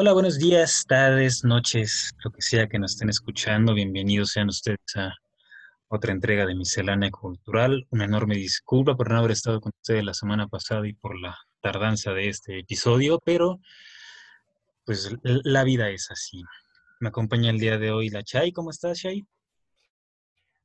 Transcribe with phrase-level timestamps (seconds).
[0.00, 3.74] Hola, buenos días, tardes, noches, lo que sea que nos estén escuchando.
[3.74, 5.12] Bienvenidos sean ustedes a
[5.88, 7.84] otra entrega de Miscelánea Cultural.
[7.90, 11.36] Una enorme disculpa por no haber estado con ustedes la semana pasada y por la
[11.60, 13.58] tardanza de este episodio, pero
[14.86, 16.44] pues la vida es así.
[17.00, 18.52] Me acompaña el día de hoy la Chay.
[18.52, 19.26] ¿Cómo estás, Chay?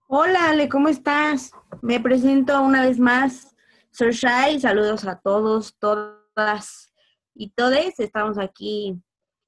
[0.10, 1.54] Hola, Ale, ¿cómo estás?
[1.82, 3.56] Me presento una vez más.
[3.90, 4.60] Soy Chay.
[4.60, 6.94] Saludos a todos, todas
[7.34, 8.00] y todes.
[8.00, 9.02] Estamos aquí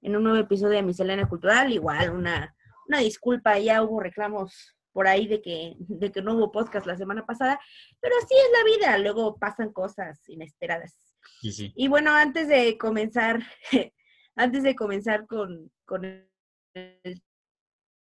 [0.06, 1.74] en un nuevo episodio de Miscelánea Cultural.
[1.74, 2.56] Igual, una,
[2.88, 6.96] una disculpa, ya hubo reclamos por ahí de que, de que no hubo podcast la
[6.96, 7.60] semana pasada,
[8.00, 10.96] pero así es la vida, luego pasan cosas inesperadas.
[11.42, 13.42] Y bueno, antes de comenzar,
[14.36, 17.24] antes de comenzar con, con el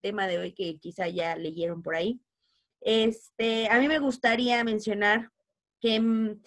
[0.02, 2.20] tema de hoy que quizá ya leyeron por ahí,
[2.81, 5.30] este, a mí me gustaría mencionar
[5.80, 6.42] que mm,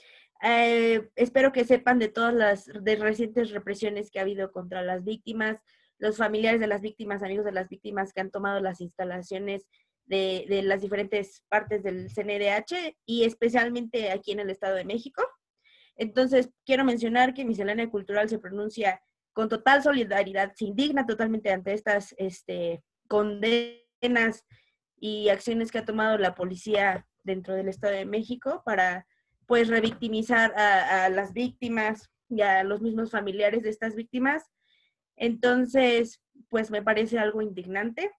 [0.46, 5.58] eh, espero que sepan de todas las recientes represiones que ha habido contra las víctimas,
[5.98, 9.66] los familiares de las víctimas, amigos de las víctimas que han tomado las instalaciones
[10.04, 15.22] de, de las diferentes partes del CNDH y especialmente aquí en el Estado de México.
[15.96, 19.00] Entonces, quiero mencionar que Miscelánea Cultural se pronuncia
[19.32, 24.44] con total solidaridad, se indigna totalmente ante estas este, condenas
[24.98, 29.06] y acciones que ha tomado la policía dentro del Estado de México para
[29.46, 34.50] pues revictimizar a, las víctimas y a los mismos familiares de estas víctimas.
[35.16, 38.10] Entonces, pues me parece algo indignante.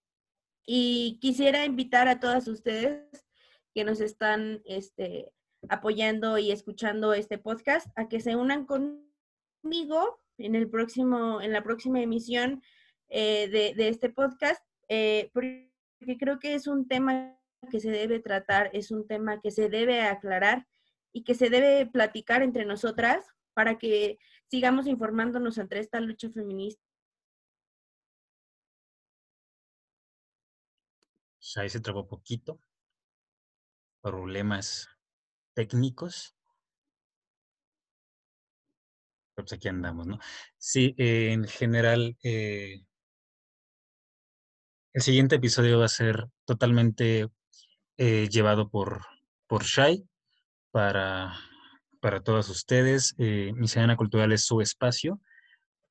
[0.65, 3.25] Y quisiera invitar a todas ustedes
[3.73, 5.31] que nos están este,
[5.69, 11.63] apoyando y escuchando este podcast a que se unan conmigo en el próximo, en la
[11.63, 12.61] próxima emisión
[13.09, 15.69] eh, de, este podcast, eh, porque
[16.19, 17.37] creo que es un tema
[17.69, 20.65] que se debe tratar, es un tema que se debe aclarar
[21.15, 26.83] y que se debe platicar entre nosotras para que sigamos informándonos entre esta lucha feminista.
[31.55, 32.59] Ahí se trabó poquito.
[34.01, 34.89] Problemas
[35.53, 36.35] técnicos.
[39.35, 40.19] Pues aquí andamos, ¿no?
[40.57, 42.83] Sí, en general, eh,
[44.91, 47.29] el siguiente episodio va a ser totalmente
[47.95, 49.05] eh, llevado por,
[49.47, 50.05] por Shai
[50.75, 51.33] para,
[52.01, 53.15] para todas ustedes.
[53.17, 55.21] Eh, Miscelánea Cultural es su espacio,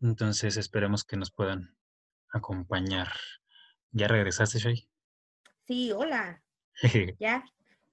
[0.03, 1.75] entonces esperemos que nos puedan
[2.29, 3.09] acompañar.
[3.93, 4.87] ¿Ya regresaste, Shay?
[5.67, 6.43] Sí, hola.
[7.19, 7.43] ya.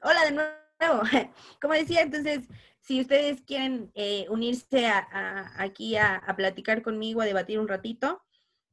[0.01, 1.03] Hola de nuevo.
[1.61, 2.49] Como decía, entonces,
[2.81, 8.21] si ustedes quieren eh, unirse a, aquí a, a, platicar conmigo, a debatir un ratito,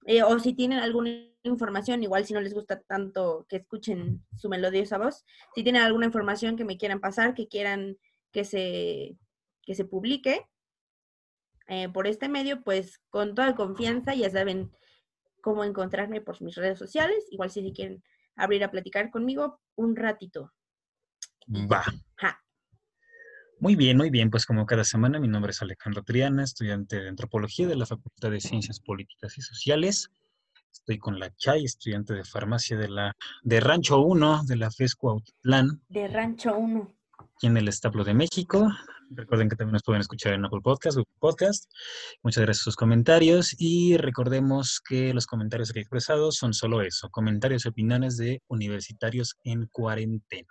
[0.06, 1.10] eh, o si tienen alguna
[1.44, 5.24] información, igual si no les gusta tanto que escuchen su melodiosa voz,
[5.54, 7.96] si tienen alguna información que me quieran pasar, que quieran
[8.32, 9.16] que se,
[9.62, 10.46] que se publique
[11.68, 14.72] eh, por este medio, pues con toda confianza ya saben
[15.42, 17.26] cómo encontrarme por mis redes sociales.
[17.30, 18.02] Igual si quieren
[18.36, 20.52] abrir a platicar conmigo un ratito.
[21.48, 21.84] Va.
[23.60, 24.30] Muy bien, muy bien.
[24.30, 28.30] Pues como cada semana, mi nombre es Alejandro Triana, estudiante de Antropología de la Facultad
[28.30, 30.10] de Ciencias Políticas y Sociales.
[30.72, 35.10] Estoy con la Chay, estudiante de Farmacia de la de Rancho 1 de la FESCO
[35.10, 35.82] Autitlán.
[35.88, 38.70] De Rancho 1 aquí en el Establo de México.
[39.10, 41.70] Recuerden que también nos pueden escuchar en Apple Podcast, Google Podcast.
[42.22, 47.08] Muchas gracias por sus comentarios y recordemos que los comentarios aquí expresados son solo eso,
[47.10, 50.48] comentarios y opiniones de universitarios en cuarentena.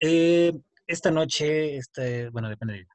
[0.00, 0.52] Eh,
[0.86, 2.86] esta noche, este, bueno, depende de,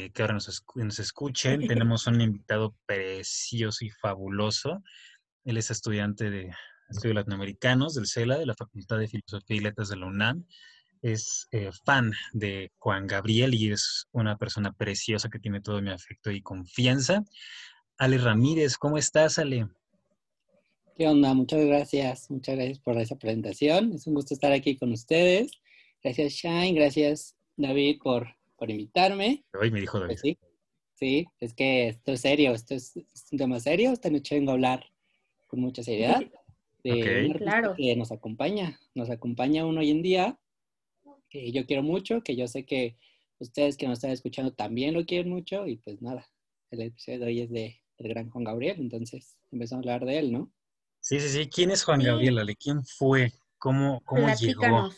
[0.00, 4.82] de qué hora nos, nos escuchen, tenemos un invitado precioso y fabuloso.
[5.44, 6.52] Él es estudiante de
[6.88, 10.44] estudios latinoamericanos del CELA, de la Facultad de Filosofía y Letras de la UNAM
[11.02, 15.90] es eh, fan de Juan Gabriel y es una persona preciosa que tiene todo mi
[15.90, 17.24] afecto y confianza.
[17.98, 19.66] Ale Ramírez, ¿cómo estás, Ale?
[20.96, 21.34] ¿Qué onda?
[21.34, 22.30] Muchas gracias.
[22.30, 23.92] Muchas gracias por esa presentación.
[23.92, 25.50] Es un gusto estar aquí con ustedes.
[26.02, 26.74] Gracias, Shine.
[26.74, 29.44] Gracias, David, por, por invitarme.
[29.60, 30.16] Hoy me dijo David.
[30.16, 30.38] sí,
[30.94, 32.52] sí, es que esto es serio.
[32.52, 32.94] Esto es,
[33.32, 33.90] un tema serio.
[33.90, 34.84] Esta noche vengo a hablar
[35.48, 36.22] con mucha seriedad
[36.84, 37.74] de claro.
[37.76, 38.78] que nos acompaña.
[38.94, 40.38] Nos acompaña uno hoy en día
[41.32, 42.98] que yo quiero mucho, que yo sé que
[43.38, 46.30] ustedes que nos están escuchando también lo quieren mucho y pues nada,
[46.70, 50.18] el episodio de hoy es de el gran Juan Gabriel, entonces empezamos a hablar de
[50.18, 50.52] él, ¿no?
[51.00, 51.48] Sí, sí, sí.
[51.48, 52.54] ¿Quién es Juan Gabriel, Ale?
[52.54, 53.32] ¿Quién fue?
[53.58, 54.90] ¿Cómo, cómo llegó?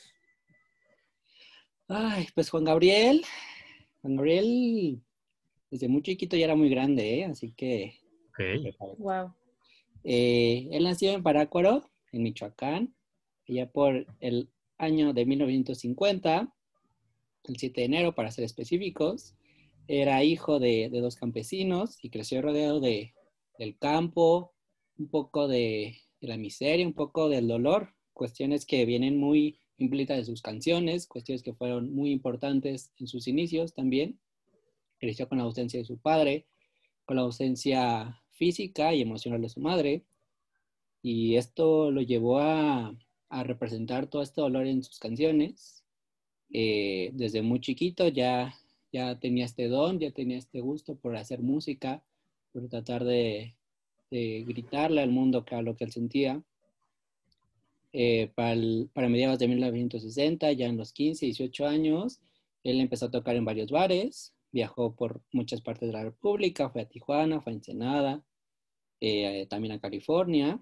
[1.88, 3.25] Ay, pues Juan Gabriel,
[4.02, 5.00] Juan Gabriel
[5.70, 7.25] desde muy chiquito ya era muy grande, ¿eh?
[7.26, 8.00] Así que...
[8.98, 9.34] Wow.
[10.02, 12.94] Eh, él nació en Parácuaro, en Michoacán,
[13.48, 16.55] allá por el año de 1950,
[17.44, 19.35] el 7 de enero para ser específicos.
[19.87, 23.15] Era hijo de, dos campesinos y creció rodeado de,
[23.59, 24.53] del campo,
[24.99, 30.25] un poco de, la miseria, un poco del dolor, cuestiones que vienen muy implícitas de
[30.25, 34.19] sus canciones, cuestiones que fueron muy importantes en sus inicios también.
[34.99, 36.47] Creció con la ausencia de su padre,
[37.05, 40.05] con la ausencia física y emocional de su madre,
[41.03, 42.97] y esto lo llevó a,
[43.42, 45.84] representar todo este dolor en sus canciones.
[46.52, 48.54] Eh, desde muy chiquito ya,
[48.92, 52.04] ya tenía este don, ya tenía este gusto por hacer música,
[52.52, 53.56] por tratar de,
[54.10, 56.40] gritarle al mundo que lo que él sentía.
[57.92, 58.56] Eh, para,
[58.92, 62.20] para, mediados de 1960, ya en los 15, 18 años,
[62.62, 66.82] él empezó a tocar en varios bares, viajó por muchas partes de la República, fue
[66.82, 68.25] a Tijuana, fue a Ensenada,
[69.00, 70.60] eh, también a California,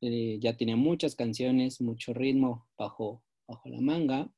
[0.00, 4.32] eh, ya tenía muchas canciones, mucho ritmo bajo, bajo la manga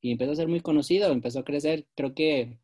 [0.00, 1.86] y empezó a ser muy conocido, empezó a crecer.
[1.94, 2.58] Creo que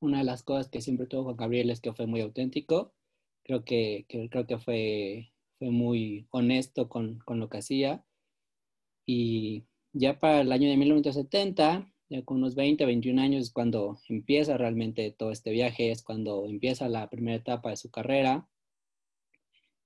[0.00, 2.94] una de las cosas que siempre tuvo Juan Gabriel es que fue muy auténtico,
[3.42, 8.04] creo que, creo que fue, fue muy honesto con, con, lo que hacía.
[9.06, 13.98] Y ya para el año de 1970, ya con unos 20, 21 años es cuando
[14.08, 18.48] empieza realmente todo este viaje, es cuando empieza la primera etapa de su carrera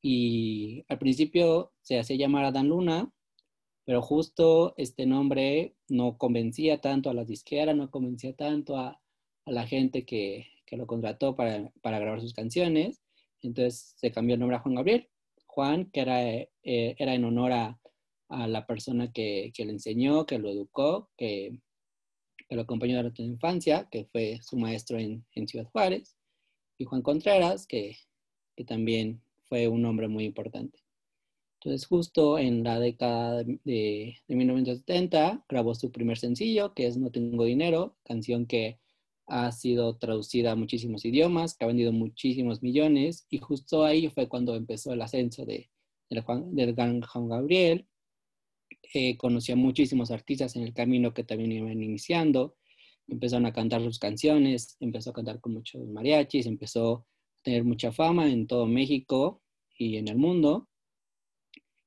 [0.00, 3.12] y al principio se hacía llamar Adán Luna,
[3.84, 9.00] pero justo este nombre no convencía tanto a las disqueras, no convencía tanto a,
[9.46, 13.00] la gente que, lo contrató para, grabar sus canciones.
[13.40, 15.08] Entonces se cambió el nombre a Juan Gabriel.
[15.46, 17.80] Juan, que era, eh, era en honor a,
[18.28, 21.58] la persona que, le enseñó, que lo educó, que,
[22.50, 26.14] lo acompañó durante la infancia, que fue su maestro en, Ciudad Juárez.
[26.76, 27.96] Y Juan Contreras, que,
[28.54, 30.78] que también fue un hombre muy importante.
[31.60, 37.44] Entonces, justo en la década de, 1970, grabó su primer sencillo, que es No Tengo
[37.44, 38.78] Dinero, canción que
[39.26, 44.28] ha sido traducida a muchísimos idiomas, que ha vendido muchísimos millones, y justo ahí fue
[44.28, 45.68] cuando empezó el ascenso de,
[46.08, 47.88] del gran Juan Gabriel.
[48.94, 52.56] Eh, conoció a muchísimos artistas en el camino que también iban iniciando,
[53.08, 57.06] empezaron a cantar sus canciones, empezó a cantar con muchos mariachis, empezó
[57.42, 59.42] tener mucha fama en todo México
[59.76, 60.68] y en el mundo.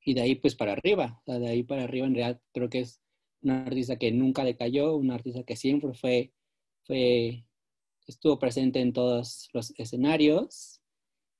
[0.03, 3.01] Y de ahí pues para arriba, de ahí para arriba en realidad creo que es
[3.41, 6.33] una artista que nunca decayó, una artista que siempre fue,
[6.83, 7.45] fue
[8.07, 10.81] estuvo presente en todos los escenarios.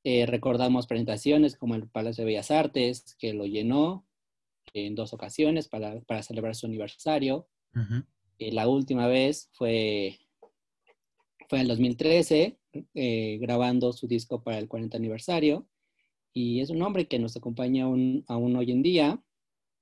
[0.04, 4.08] Eh, recordamos presentaciones como el Palacio de Bellas Artes, que lo llenó
[4.74, 7.48] en dos ocasiones para, para celebrar su aniversario.
[8.40, 10.20] Eh, la última vez fue,
[11.48, 12.58] fue en el 2013,
[12.94, 15.68] eh, grabando su disco para el 40 aniversario.
[16.34, 19.24] Y es un hombre que nos acompaña aún, hoy en día.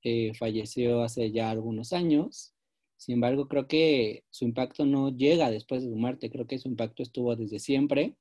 [0.03, 2.53] Eh, falleció hace ya algunos años.
[2.97, 6.29] Sin embargo, creo que su impacto no llega después de su muerte.
[6.29, 8.15] Creo que su impacto estuvo desde siempre.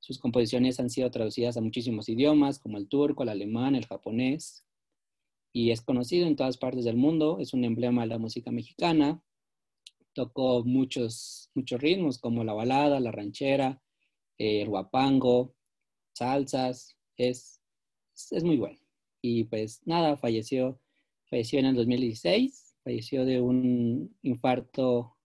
[0.00, 4.64] Sus composiciones han sido traducidas a muchísimos idiomas, como el turco, el alemán, el japonés.
[5.52, 7.38] Y es conocido en todas partes del mundo.
[7.40, 9.22] Es un emblema de la música mexicana.
[10.14, 13.81] Tocó muchos, muchos ritmos, como la balada, la ranchera,
[14.42, 15.54] el guapango,
[16.14, 17.60] salsas, es,
[18.30, 18.78] es muy bueno.
[19.22, 20.80] Y pues nada, falleció,
[21.30, 25.16] falleció en el 2016, falleció de un infarto,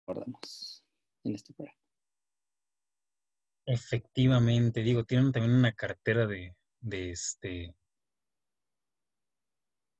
[0.00, 0.84] recordamos,
[1.24, 1.78] en este programa.
[3.66, 7.74] Efectivamente, digo, tienen también una cartera de, de este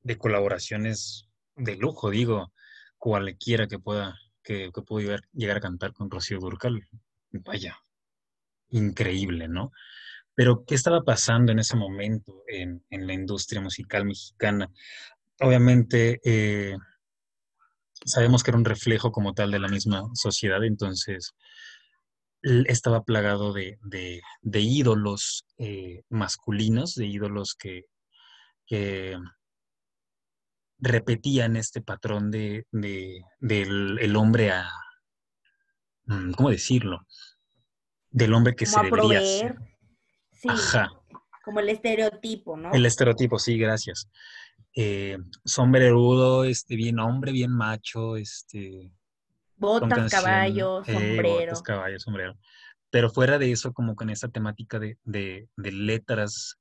[0.03, 2.53] de colaboraciones de lujo, digo,
[2.99, 6.87] cualquiera que pueda que, pudo llegar, a cantar con Rocío Durcal.
[7.31, 7.77] Vaya,
[8.71, 9.73] increíble, ¿no?
[10.35, 14.71] Pero, ¿qué estaba pasando en ese momento en, la industria musical mexicana?
[15.41, 16.77] Obviamente, eh,
[18.05, 21.35] sabemos que era un reflejo como tal de la misma sociedad, entonces
[22.67, 23.79] estaba plagado de,
[24.43, 27.87] ídolos eh, masculinos, de ídolos que,
[28.67, 29.17] que
[30.85, 34.71] repetían este patrón de, del el hombre a,
[36.05, 37.07] mm, ¿cómo decirlo?
[38.11, 39.57] Del hombre que se debería hacer.
[40.33, 40.91] Sí, Ajá.
[41.45, 42.73] Como el estereotipo, ¿no?
[42.73, 44.09] El estereotipo, sí, gracias.
[44.77, 48.93] Eh, sombrerudo, este, bien hombre, bien macho, este...
[49.57, 51.45] Botas, caballo, eh, sombrero.
[51.45, 52.39] botas, caballo, sombrero.
[52.91, 56.59] Pero fuera de eso, como con esa temática de, de, de letras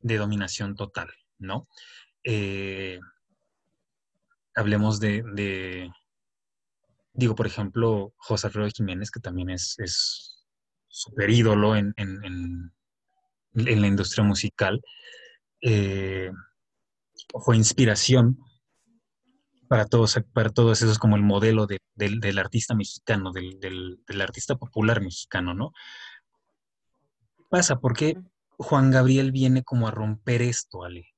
[0.00, 1.66] de dominación total, ¿no?
[2.24, 2.98] Eh,
[4.54, 5.90] hablemos de,
[7.12, 10.46] digo, por ejemplo, José Alfredo Jiménez, que también es, es
[10.88, 11.94] súper ídolo en,
[13.52, 14.80] la industria musical,
[15.60, 16.30] eh,
[17.44, 18.38] fue inspiración
[19.68, 25.54] para todos, para todos esos como el modelo del, artista mexicano, del, artista popular mexicano,
[25.54, 25.72] ¿no?
[27.48, 27.78] pasa?
[27.78, 28.16] ¿Por qué
[28.58, 31.13] Juan Gabriel viene como a romper esto, Ale?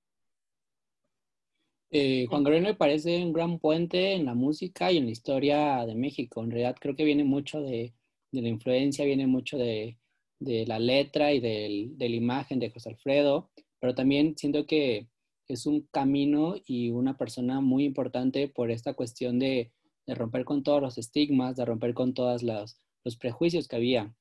[1.91, 5.87] Eh, Juan Gabriel me parece un gran puente en la música y en la historia
[5.87, 6.43] de México.
[6.43, 7.95] En realidad creo que viene mucho de,
[8.33, 9.97] la influencia, viene mucho de,
[10.41, 13.51] la letra y de la imagen de José Alfredo,
[13.81, 15.09] pero también siento que
[15.49, 19.73] es un camino y una persona muy importante por esta cuestión de,
[20.09, 22.81] romper con todos los estigmas, de romper con todos los,
[23.19, 24.15] prejuicios que había.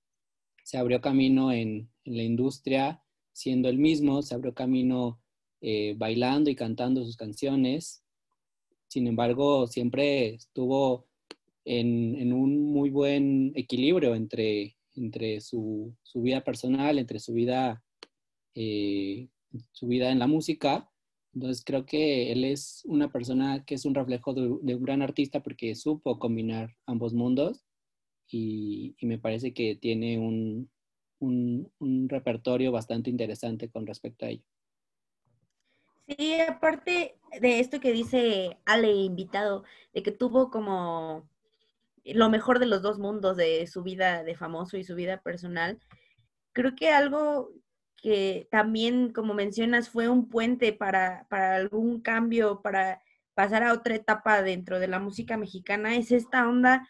[0.63, 3.01] Se abrió camino en, en la industria
[3.33, 5.19] siendo el mismo, se abrió camino
[5.67, 8.03] eh, bailando y cantando sus canciones.
[8.87, 11.07] Sin embargo, siempre estuvo
[11.65, 17.83] en, un muy buen equilibrio entre, entre su, vida personal, entre su vida,
[18.53, 19.27] eh,
[19.71, 20.87] su vida en la música.
[21.33, 25.41] Entonces creo que él es una persona que es un reflejo de, un gran artista
[25.41, 27.65] porque supo combinar ambos mundos
[28.29, 30.69] y, me parece que tiene un,
[31.19, 34.45] un repertorio bastante interesante con respecto a ello.
[36.07, 41.27] Sí, aparte de esto que dice Ale, invitado, de que tuvo como
[42.03, 45.79] lo mejor de los dos mundos de su vida de famoso y su vida personal,
[46.53, 47.51] creo que algo
[47.95, 53.01] que también, como mencionas, fue un puente para, para algún cambio, para
[53.33, 56.87] pasar a otra etapa dentro de la música mexicana, es esta onda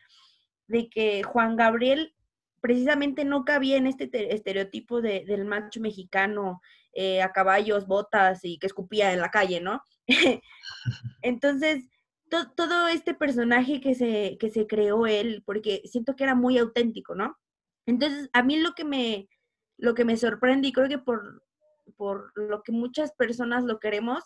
[0.68, 2.15] de que Juan Gabriel
[2.66, 6.62] precisamente no cabía en este estereotipo del macho mexicano
[6.94, 9.84] eh, a caballos, botas y que escupía en la calle, ¿no?
[11.22, 11.88] Entonces,
[12.56, 17.14] todo este personaje que se, que se creó él, porque siento que era muy auténtico,
[17.14, 17.38] ¿no?
[17.86, 19.30] Entonces, a mí lo que me,
[19.78, 21.44] lo que me sorprende, y creo que por,
[21.96, 24.24] por lo que muchas personas lo queremos,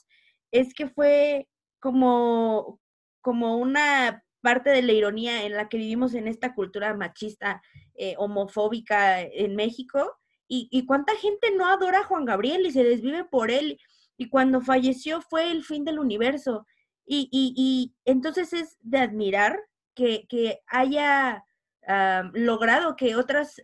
[0.52, 1.50] es que fue
[1.82, 2.80] como,
[3.20, 7.62] como una parte de la ironía en la que vivimos en esta cultura machista,
[7.96, 10.18] eh, homofóbica en México,
[10.52, 13.80] y, cuánta gente no adora a Juan Gabriel y se desvive por él.
[14.18, 16.66] Y cuando falleció fue el fin del universo.
[17.06, 19.60] Y, entonces es de admirar
[19.94, 20.26] que,
[20.66, 21.46] haya
[22.34, 23.62] logrado que otras,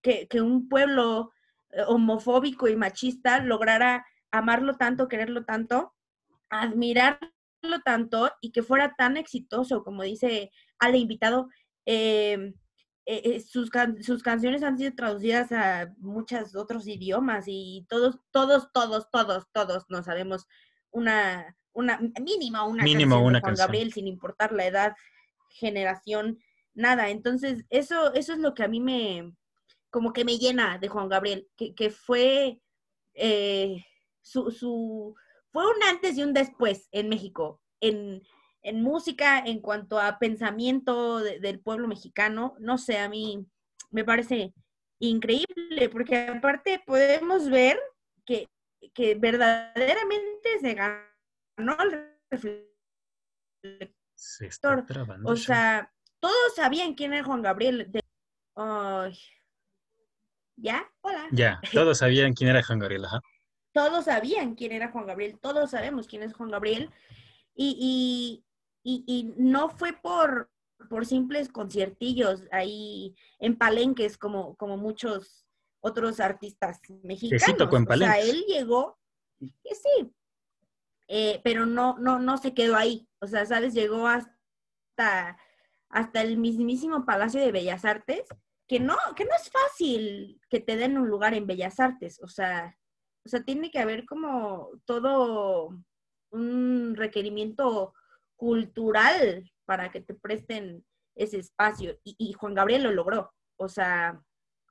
[0.00, 1.30] que, que, un pueblo
[1.72, 5.94] eh, homofóbico y machista lograra amarlo tanto, quererlo tanto,
[6.48, 7.28] admirarlo
[7.84, 11.48] tanto y que fuera tan exitoso, como dice Ale invitado,
[11.86, 12.54] eh,
[13.04, 18.70] eh, eh, sus, sus canciones han sido traducidas a muchos otros idiomas y todos, todos,
[18.72, 20.46] todos, todos, todos no sabemos
[20.90, 24.94] una, una mínima una canción una de Juan Gabriel sin importar la edad,
[25.48, 26.38] generación,
[26.74, 27.10] nada.
[27.10, 29.34] Entonces, eso, eso es lo que a mí me,
[29.90, 32.60] como que me llena de Juan Gabriel, que, que fue
[33.14, 33.84] eh,
[34.20, 35.14] su, su,
[35.52, 38.22] fue un antes y un después en México, en,
[38.62, 43.46] en música, en cuanto a pensamiento del pueblo mexicano, no sé, a mí
[43.90, 44.54] me parece
[44.98, 47.78] increíble, porque aparte podemos ver
[48.24, 48.48] que,
[49.18, 52.74] verdaderamente se ganó el reflector.
[55.24, 57.90] o sea, todos sabían quién era Juan Gabriel.
[60.56, 60.88] ¿Ya?
[61.00, 61.28] Hola.
[61.32, 63.20] Ya, todos sabían quién era Juan Gabriel, ajá.
[63.72, 66.90] Todos sabían quién era Juan Gabriel, todos sabemos quién es Juan Gabriel.
[67.54, 68.44] y,
[68.84, 70.50] y, no fue por,
[70.88, 75.46] por simples conciertillos ahí en palenques como, como muchos
[75.80, 77.42] otros artistas mexicanos.
[77.70, 78.98] o sea, él llegó,
[79.38, 80.12] que sí,
[81.08, 83.08] eh, pero no, no, no se quedó ahí.
[83.20, 83.74] O sea, ¿sabes?
[83.74, 85.36] Llegó hasta,
[85.88, 88.24] hasta el mismísimo Palacio de Bellas Artes,
[88.68, 92.20] que no, que no es fácil que te den un lugar en Bellas Artes.
[92.22, 92.78] O sea,
[93.24, 95.76] o sea, tiene que haber como todo
[96.30, 97.94] un requerimiento
[98.36, 101.98] cultural para que te presten ese espacio.
[102.04, 103.32] Y, Juan Gabriel lo logró.
[103.56, 104.20] O sea,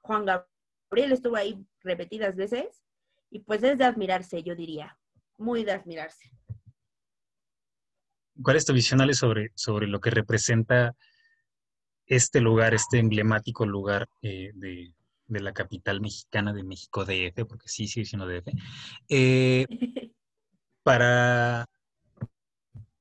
[0.02, 2.84] Juan Gabriel estuvo ahí repetidas veces
[3.30, 4.98] y pues es de admirarse, yo diría.
[5.38, 6.30] Muy de admirarse.
[8.44, 10.96] ¿Cuál es tu visión, Ale, sobre, sobre lo que representa
[12.06, 14.94] este lugar, este emblemático lugar eh, de,
[15.40, 18.48] la capital mexicana de México DF, porque sí sigue siendo DF,
[19.10, 19.66] eh,
[20.84, 21.66] para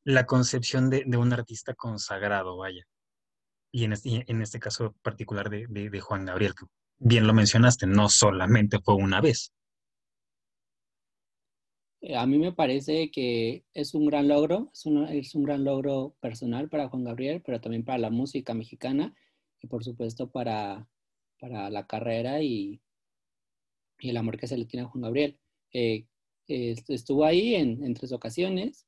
[0.05, 2.87] la concepción de, un artista consagrado, vaya.
[3.73, 6.67] Y en este, en este caso particular de, Juan Gabriel, que
[6.99, 9.53] bien lo mencionaste, no solamente fue una vez.
[12.03, 15.65] Eh, a mí me parece que es un gran logro, es un, es un gran
[15.65, 19.15] logro personal para Juan Gabriel, pero también para la música mexicana
[19.61, 20.89] y por supuesto para,
[21.41, 22.81] para la carrera y,
[23.99, 25.39] el amor que se le tiene a Juan Gabriel.
[25.73, 26.07] Eh,
[26.49, 28.87] estuvo ahí en, tres ocasiones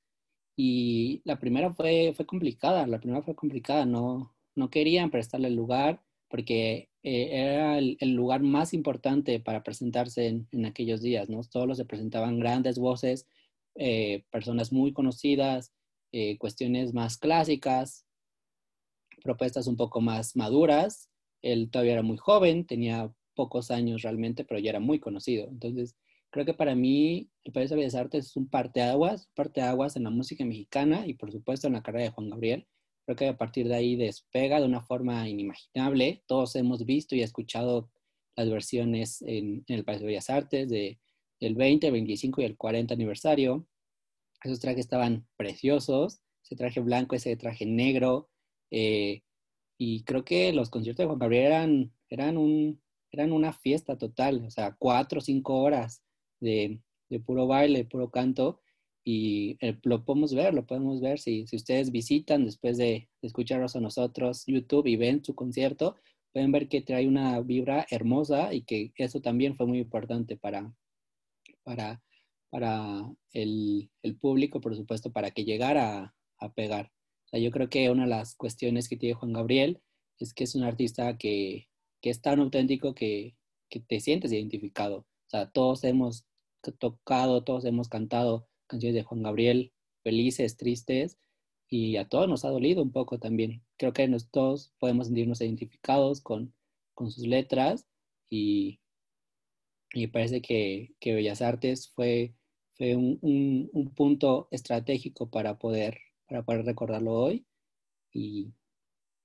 [0.56, 5.56] y la primera fue, fue complicada, la primera fue complicada, no, no querían prestarle el
[5.56, 11.42] lugar porque eh, era el, lugar más importante para presentarse en, aquellos días, ¿no?
[11.42, 13.26] Solo se presentaban grandes voces,
[13.74, 15.74] eh, personas muy conocidas,
[16.12, 18.06] eh, cuestiones más clásicas,
[19.22, 21.10] propuestas un poco más maduras.
[21.42, 25.48] Él todavía era muy joven, tenía pocos años realmente, pero ya era muy conocido.
[25.48, 25.96] Entonces,
[26.30, 30.10] creo que para mí el Palacio de Bellas Artes es un parteaguas, parteaguas en la
[30.10, 32.66] música mexicana y por supuesto en la carrera de Juan Gabriel.
[33.04, 36.22] Creo que a partir de ahí despega de una forma inimaginable.
[36.26, 37.90] Todos hemos visto y escuchado
[38.36, 40.98] las versiones en, el Palacio de Bellas Artes de,
[41.40, 43.66] del 20, 25 y el 40 aniversario.
[44.42, 48.30] Esos trajes estaban preciosos, ese traje blanco, ese traje negro.
[48.70, 49.22] Eh,
[49.84, 54.44] y creo que los conciertos de Juan Gabriel eran, eran, un, eran una fiesta total,
[54.46, 56.04] o sea, cuatro o cinco horas
[56.38, 56.80] de,
[57.26, 58.60] puro baile, puro canto,
[59.04, 63.80] y lo podemos ver, lo podemos ver si, si ustedes visitan después de, escucharnos a
[63.80, 65.96] nosotros YouTube y ven su concierto,
[66.32, 70.72] pueden ver que trae una vibra hermosa y que eso también fue muy importante para,
[71.64, 72.00] para,
[72.50, 76.92] para el, público, por supuesto, para que llegara a, pegar.
[77.32, 79.80] Yo creo que una de las cuestiones que tiene Juan Gabriel
[80.18, 81.68] es que es un artista que,
[82.00, 83.36] que es tan auténtico que,
[83.70, 85.06] que te sientes identificado.
[85.52, 86.26] Todos hemos
[86.78, 89.72] tocado, todos hemos cantado canciones de Juan Gabriel,
[90.02, 91.18] felices, tristes,
[91.68, 93.64] y a todos nos ha dolido un poco también.
[93.78, 96.54] Creo que todos podemos sentirnos identificados con,
[96.94, 97.86] con sus letras
[98.28, 98.80] y,
[99.94, 102.34] y parece que, que, Bellas Artes fue,
[102.74, 103.18] fue un,
[103.72, 105.98] un, punto estratégico para poder,
[106.32, 107.44] para poder recordarlo hoy
[108.10, 108.54] y,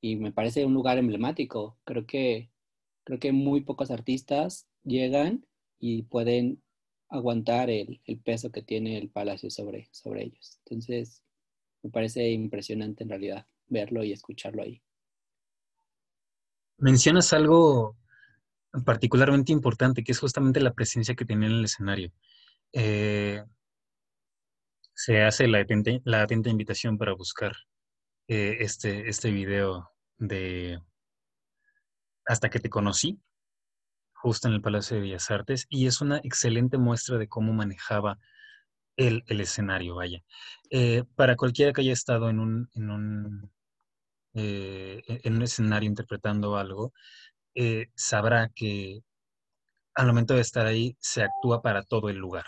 [0.01, 1.77] y, me parece un lugar emblemático.
[1.85, 2.51] Creo que,
[3.05, 5.45] creo que muy pocos artistas llegan
[5.79, 6.61] y pueden
[7.07, 10.59] aguantar el, peso que tiene el palacio sobre, sobre ellos.
[10.65, 11.23] Entonces,
[11.81, 14.81] me parece impresionante en realidad verlo y escucharlo ahí.
[16.77, 17.95] Mencionas algo
[18.85, 22.11] particularmente importante, que es justamente la presencia que tenía en el escenario.
[22.73, 23.41] Eh,
[24.97, 27.53] se hace la atenta, invitación para buscar
[28.27, 30.81] eh, este, este video de
[32.25, 33.21] Hasta que te conocí,
[34.13, 38.17] justo en el Palacio de Bellas Artes, y es una excelente muestra de cómo manejaba
[38.95, 40.23] el, escenario, vaya.
[40.71, 43.51] Eh, para cualquiera que haya estado en un, en un,
[44.33, 46.91] eh, en un escenario interpretando algo,
[47.53, 49.03] eh, sabrá que
[49.93, 52.45] al momento de estar ahí se actúa para todo el lugar,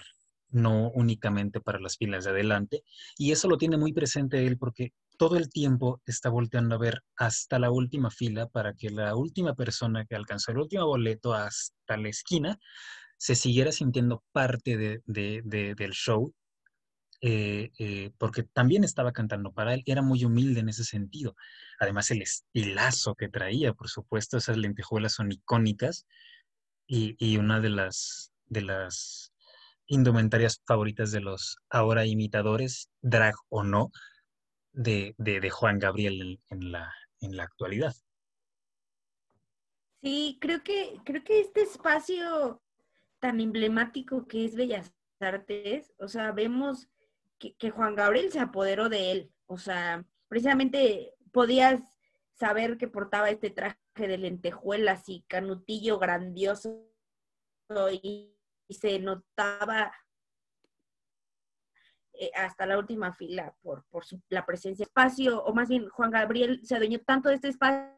[0.49, 2.83] no únicamente para las filas de adelante,
[3.17, 7.03] y eso lo tiene muy presente él porque todo el tiempo está volteando a ver
[7.17, 11.97] hasta la última fila para que la última persona que alcanzó el último boleto hasta
[11.97, 12.57] la esquina
[13.17, 16.33] se siguiera sintiendo parte del show,
[17.21, 21.35] eh, eh, porque también estaba cantando para él, era muy humilde en ese sentido.
[21.79, 26.07] Además, el estilazo que traía, por supuesto, esas lentejuelas son icónicas
[26.87, 29.28] y, una de las, de las
[29.89, 33.91] indumentarias favoritas de los ahora imitadores, drag o no,
[34.71, 37.93] de, de, Juan Gabriel en, la, en la actualidad.
[40.01, 42.61] Sí, creo que, creo que este espacio
[43.19, 46.87] tan emblemático que es Bellas Artes, o sea, vemos
[47.37, 51.81] que, que, Juan Gabriel se apoderó de él, o sea, precisamente podías
[52.35, 56.85] saber que portaba este traje de lentejuelas y canutillo grandioso
[58.01, 58.38] y,
[58.69, 59.91] y se notaba
[62.13, 66.11] eh, hasta la última fila por, por su, la presencia espacio, o más bien Juan
[66.11, 67.91] Gabriel se adueñó tanto de este espacio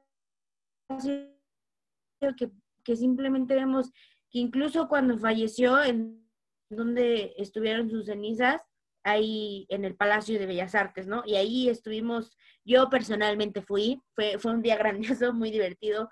[2.38, 2.52] que,
[2.84, 3.92] que simplemente vemos
[4.30, 6.26] que incluso cuando falleció, en
[6.70, 8.62] donde estuvieron sus cenizas,
[9.04, 11.24] ahí en el Palacio de Bellas Artes, ¿no?
[11.26, 16.10] Y ahí estuvimos, yo personalmente fui, fue, fue un día grandioso, muy divertido,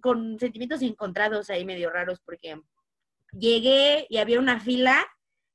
[0.00, 2.60] con sentimientos encontrados ahí medio raros, porque
[3.32, 5.06] llegué y había una fila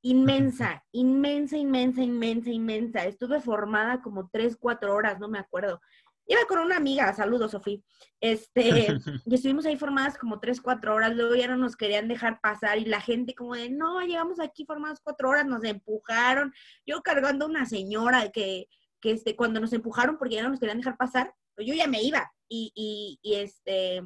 [0.02, 3.04] inmensa, inmensa, inmensa, inmensa, inmensa.
[3.04, 5.80] Estuve formada como tres, cuatro horas, no me acuerdo.
[6.28, 7.78] Iba con una amiga, saludos, Sofía.
[8.20, 8.60] Este,
[9.26, 12.78] y estuvimos ahí formadas como tres, cuatro horas, luego ya no nos querían dejar pasar
[12.78, 16.52] y la gente como de, no, llegamos aquí formadas cuatro horas, nos empujaron.
[16.84, 18.68] Yo cargando a una señora que,
[19.00, 21.86] que este, cuando nos empujaron porque ya no nos querían dejar pasar, pues yo ya
[21.86, 22.32] me iba.
[22.48, 24.02] Y, y, y este,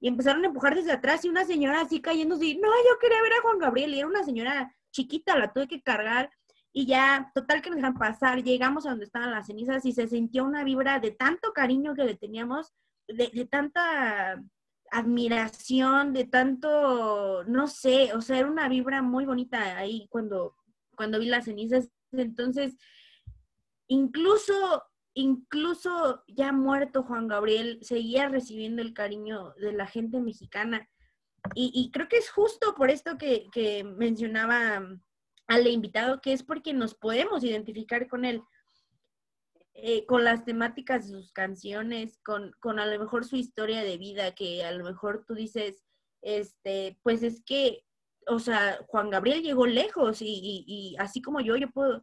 [0.00, 3.22] y empezaron a empujar desde atrás y una señora así cayendo así, no, yo quería
[3.22, 6.30] ver a Juan Gabriel y era una señora chiquita, la tuve que cargar
[6.72, 10.06] y ya, total que nos dejan pasar, llegamos a donde estaban las cenizas y se
[10.06, 12.72] sintió una vibra de tanto cariño que le teníamos,
[13.08, 14.40] de, tanta
[14.90, 20.54] admiración, de tanto, no sé, o sea, era una vibra muy bonita ahí cuando,
[20.94, 21.88] cuando vi las cenizas.
[22.12, 22.76] Entonces,
[23.88, 24.82] incluso,
[25.18, 30.88] incluso ya muerto Juan Gabriel, seguía recibiendo el cariño de la gente mexicana.
[31.54, 34.86] Y, creo que es justo por esto que, mencionaba
[35.48, 38.42] al invitado, que es porque nos podemos identificar con él.
[39.80, 43.96] Eh, con las temáticas de sus canciones, con, con, a lo mejor su historia de
[43.96, 45.84] vida, que a lo mejor tú dices,
[46.20, 47.84] este, pues es que,
[48.26, 52.02] o sea, Juan Gabriel llegó lejos y, y, así como yo, yo puedo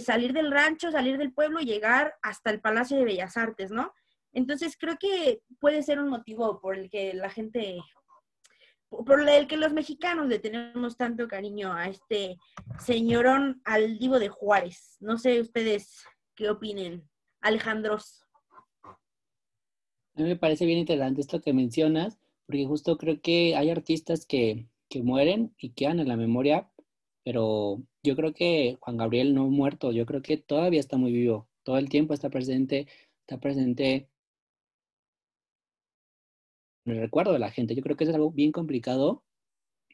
[0.00, 3.92] salir del rancho, salir del pueblo y llegar hasta el Palacio de Bellas Artes, ¿no?
[4.32, 7.80] Entonces creo que puede ser un motivo por el que la gente,
[8.88, 12.38] por el que los mexicanos le tenemos tanto cariño a este
[12.78, 14.96] señorón al divo de Juárez.
[15.00, 16.04] No sé ustedes
[16.34, 17.08] ¿Qué opinen?
[17.40, 18.24] Alejandros.
[18.84, 24.26] A mí me parece bien interesante esto que mencionas, porque justo creo que hay artistas
[24.26, 26.70] que, que mueren y quedan en la memoria,
[27.24, 31.48] pero yo creo que Juan Gabriel no muerto, yo creo que todavía está muy vivo,
[31.62, 32.88] todo el tiempo está presente,
[33.20, 34.08] está presente
[36.84, 37.74] en el recuerdo de la gente.
[37.74, 39.24] Yo creo que es algo bien complicado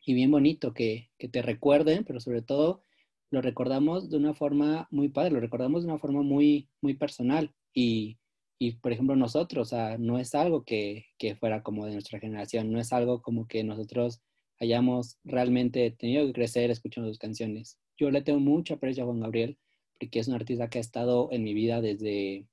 [0.04, 2.82] y bien bonito que, que te recuerden, pero sobre todo
[3.30, 7.54] lo recordamos de una forma muy padre, lo recordamos de una forma muy, muy personal.
[7.74, 8.18] Y,
[8.58, 12.18] y por ejemplo, nosotros, o sea, no es algo que, que, fuera como de nuestra
[12.20, 14.22] generación, no es algo como que nosotros
[14.60, 17.78] hayamos realmente tenido que crecer escuchando sus canciones.
[17.98, 19.58] Yo le tengo mucho aprecio a Juan Gabriel,
[19.98, 22.46] porque es un artista que ha estado en mi vida desde,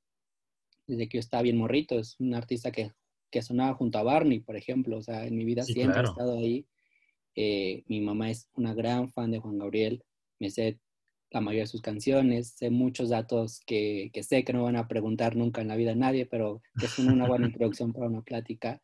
[0.88, 2.00] desde que yo estaba bien morrito.
[2.00, 2.92] Es un artista que,
[3.32, 4.98] que sonaba junto a Barney, por ejemplo.
[4.98, 6.66] O sea, en mi vida siempre ha estado ahí.
[7.36, 10.04] Eh, mi mamá es una gran fan de Juan Gabriel
[10.40, 10.80] me sé
[11.32, 14.88] la mayoría de sus canciones, sé muchos datos que, que, sé que no van a
[14.88, 18.22] preguntar nunca en la vida a nadie, pero que son una buena introducción para una
[18.22, 18.82] plática.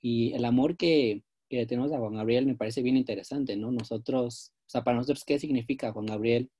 [0.00, 3.70] Y el amor que, que tenemos a Juan Gabriel me parece bien interesante, ¿no?
[3.70, 6.50] Nosotros, o sea, para nosotros, ¿qué significa Juan Gabriel?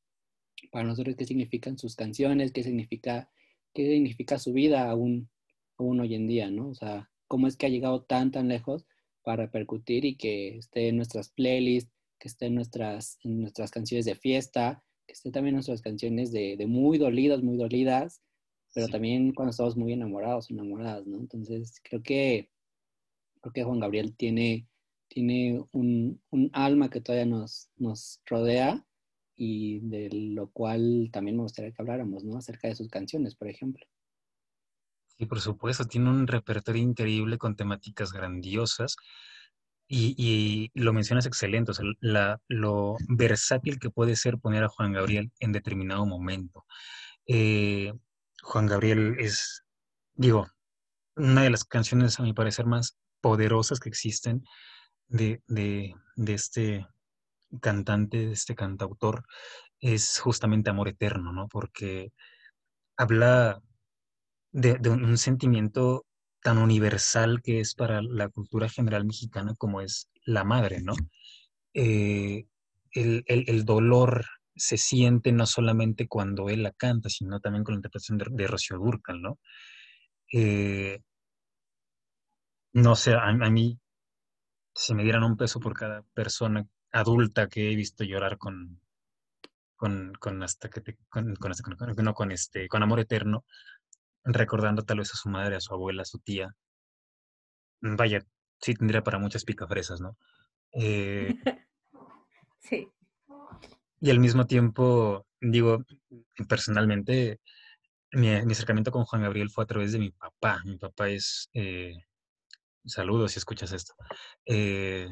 [0.72, 2.52] Para nosotros, ¿qué significan sus canciones?
[2.52, 3.30] ¿Qué significa,
[3.74, 5.28] qué significa su vida aún,
[5.76, 6.70] aún hoy en día, ¿no?
[6.70, 8.86] O sea, ¿cómo es que ha llegado tan, tan lejos
[9.22, 14.06] para repercutir y que esté en nuestras playlists, que esté en nuestras, en nuestras canciones
[14.06, 18.22] de fiesta, que esté también en nuestras canciones de, de muy dolidas, muy dolidas,
[18.74, 21.18] pero también cuando estamos muy enamorados, enamoradas, ¿no?
[21.18, 22.50] Entonces, creo que,
[23.42, 24.66] creo que Juan Gabriel tiene,
[25.08, 28.84] tiene un, un alma que todavía nos, nos rodea
[29.36, 32.36] y de lo cual también me gustaría que habláramos, ¿no?
[32.36, 33.86] Acerca de sus canciones, por ejemplo.
[35.16, 38.96] Sí, por supuesto, tiene un repertorio increíble con temáticas grandiosas
[39.88, 41.86] y, lo mencionas excelente, o sea,
[42.48, 46.66] lo versátil que puede ser poner a Juan Gabriel en determinado momento.
[47.26, 47.92] Eh,
[48.42, 49.64] Juan Gabriel es,
[50.14, 50.46] digo,
[51.16, 54.44] una de las canciones a mi parecer más poderosas que existen
[55.08, 55.94] de, de,
[56.34, 56.86] este
[57.60, 59.24] cantante, de este cantautor,
[59.80, 61.48] es justamente Amor Eterno, ¿no?
[61.48, 62.12] Porque
[62.96, 63.60] habla
[64.52, 66.06] de, un, sentimiento
[66.42, 70.94] tan universal que es para la cultura general mexicana como es la madre, ¿no?
[71.74, 72.46] Eh,
[72.92, 74.24] el, dolor
[74.56, 78.46] se siente no solamente cuando él la canta, sino también con la interpretación de, de
[78.46, 79.38] Rocío Durcal, ¿no?
[80.32, 81.00] Eh,
[82.72, 83.78] no sé, a, mí
[84.78, 88.80] si me dieran un peso por cada persona adulta que he visto llorar con,
[89.74, 91.52] con, hasta que con, con,
[92.04, 93.44] no, con este, con amor eterno,
[94.22, 96.54] recordando tal vez a su madre, a su abuela, a su tía.
[97.80, 98.24] Mm, vaya,
[98.60, 100.16] sí tendría para muchas picafresas, ¿no?
[100.72, 101.34] Eh,
[102.60, 102.88] sí.
[104.00, 105.84] Y al mismo tiempo, digo,
[106.48, 107.40] personalmente,
[108.12, 110.62] mi, acercamiento con Juan Gabriel fue a través de mi papá.
[110.64, 111.96] Mi papá es, eh,
[112.84, 113.94] saludos si escuchas esto.
[114.46, 115.08] Eh,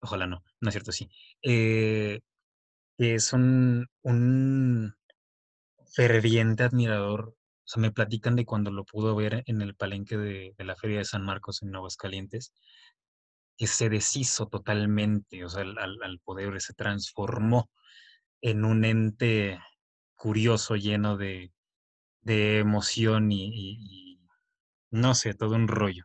[0.00, 1.08] ojalá no, no es cierto, sí.
[2.98, 3.88] es un,
[5.94, 7.34] ferviente admirador
[7.64, 10.98] o sea, me platican de cuando lo pudo ver en el palenque de, la Feria
[10.98, 12.52] de San Marcos en Calientes,
[13.56, 17.70] que se deshizo totalmente, o sea, al, poder se transformó
[18.40, 19.60] en un ente
[20.16, 21.52] curioso, lleno de,
[22.24, 24.20] emoción y,
[24.90, 26.04] no sé, todo un rollo.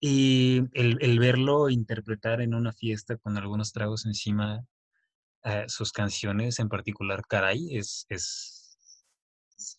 [0.00, 4.64] Y el, verlo interpretar en una fiesta con algunos tragos encima
[5.44, 8.78] eh, sus canciones, en particular Caray, es, es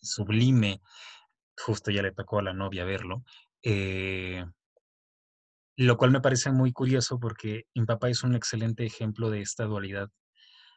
[0.00, 0.80] sublime,
[1.56, 3.24] justo ya le tocó a la novia verlo,
[3.62, 4.44] eh,
[5.76, 9.64] lo cual me parece muy curioso porque mi papá es un excelente ejemplo de esta
[9.64, 10.08] dualidad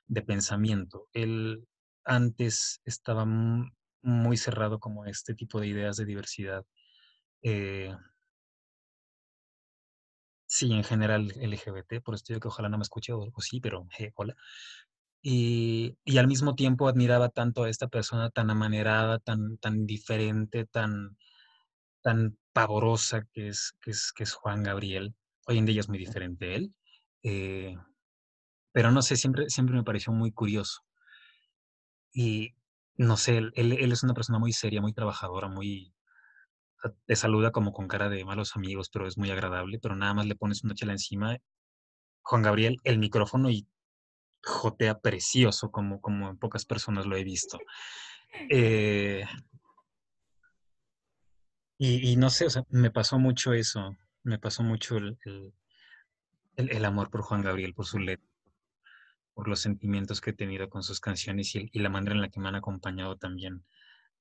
[0.08, 1.08] de pensamiento.
[1.14, 1.68] Él
[2.04, 3.26] antes estaba
[4.02, 6.66] muy cerrado como este tipo de ideas de diversidad.
[7.42, 7.96] Eh,
[10.58, 13.88] sí, en general LGBT, por esto digo que ojalá no me escuche o, sí, pero
[14.16, 14.36] hola.
[15.22, 20.66] y, y, al mismo tiempo admiraba tanto a esta persona tan amanerada, tan, tan diferente,
[20.66, 21.18] tan,
[22.06, 25.16] tan pavorosa que es, que, es, que es Juan Gabriel.
[25.48, 26.76] Hoy en día es muy diferente él.
[27.24, 27.76] Eh,
[28.72, 30.84] pero no sé, siempre, siempre me pareció muy curioso.
[32.14, 32.54] Y
[32.96, 35.95] no sé, él, él, es una persona muy seria, muy trabajadora, muy...
[37.06, 40.26] Te saluda como con cara de malos amigos, pero es muy agradable, pero nada más
[40.26, 41.38] le pones una chela encima.
[42.22, 43.68] Juan Gabriel, el micrófono y
[44.44, 47.58] jotea precioso, como, como en pocas personas lo he visto.
[48.50, 49.26] Eh,
[51.78, 55.18] y, no sé, o sea, me pasó mucho eso, me pasó mucho el,
[56.56, 58.26] el, amor por Juan Gabriel, por su letra,
[59.34, 62.30] por los sentimientos que he tenido con sus canciones y, y la manera en la
[62.30, 63.66] que me han acompañado también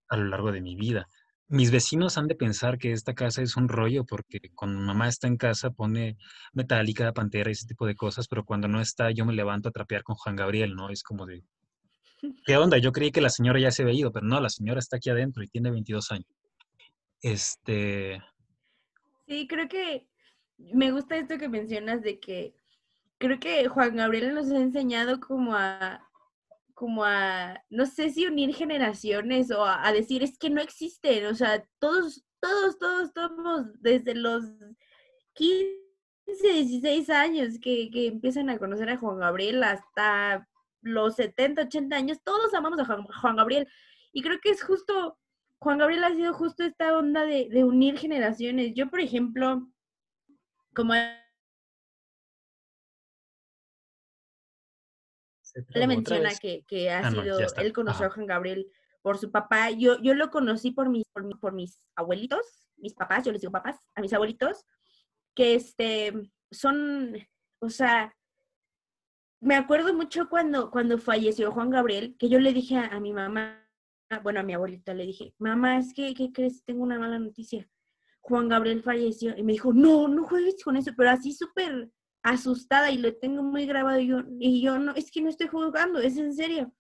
[0.09, 1.09] a lo largo de mi vida.
[1.49, 5.27] Mis vecinos han de pensar que esta casa es un rollo porque cuando mamá está
[5.27, 6.17] en casa pone
[6.53, 9.73] Metallica, Pantera y ese tipo de cosas, pero cuando no está yo me levanto a
[9.73, 10.89] trapear con Juan Gabriel, ¿no?
[10.89, 11.43] Es como de,
[12.47, 12.79] ¿qué onda?
[12.79, 15.11] Yo creí que la señora ya se había ido, pero no, la señora está aquí
[15.11, 16.29] adentro y tiene 22 años.
[17.21, 18.23] Este...
[19.27, 20.07] Sí, creo que
[20.59, 22.55] me gusta esto que mencionas de que
[23.19, 26.04] creo que Juan Gabriel nos ha enseñado como a,
[26.75, 31.35] como a, no sé si unir generaciones o a, decir, es que no existen, o
[31.35, 34.45] sea, todos, todos, todos, todos, desde los
[35.35, 35.73] 15,
[36.27, 40.49] 16 años que, que empiezan a conocer a Juan Gabriel hasta
[40.83, 43.69] los 70, 80 años, todos amamos a Juan, Gabriel.
[44.13, 45.19] Y creo que es justo,
[45.61, 48.75] Juan Gabriel ha sido justo esta onda de, de unir generaciones.
[48.75, 49.67] Yo, por ejemplo,
[50.75, 50.95] como
[55.69, 58.67] le menciona que, que, ha ah, sido, él conoció a Juan Gabriel
[59.03, 59.71] por su papá.
[59.71, 63.53] Yo, yo lo conocí por mis, por, por mis abuelitos, mis papás, yo les digo
[63.53, 64.65] papás, a mis abuelitos,
[65.35, 66.13] que este,
[66.51, 67.17] son,
[67.61, 68.15] o sea,
[69.41, 73.63] me acuerdo mucho cuando, cuando falleció Juan Gabriel, que yo le dije a, mi mamá,
[74.23, 76.65] bueno, a mi abuelita, le dije, mamá, es que, ¿qué crees?
[76.65, 77.69] Tengo una mala noticia.
[78.21, 79.37] Juan Gabriel falleció.
[79.37, 81.91] Y me dijo, no, no juegues con eso, pero así súper
[82.25, 84.01] asustada y lo tengo muy grabado.
[84.01, 86.73] Y yo, y yo no, es que no estoy jugando, es en serio.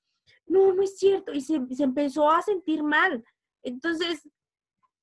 [0.46, 1.32] No, no es cierto.
[1.32, 3.22] Y se, empezó a sentir mal.
[3.62, 4.28] Entonces,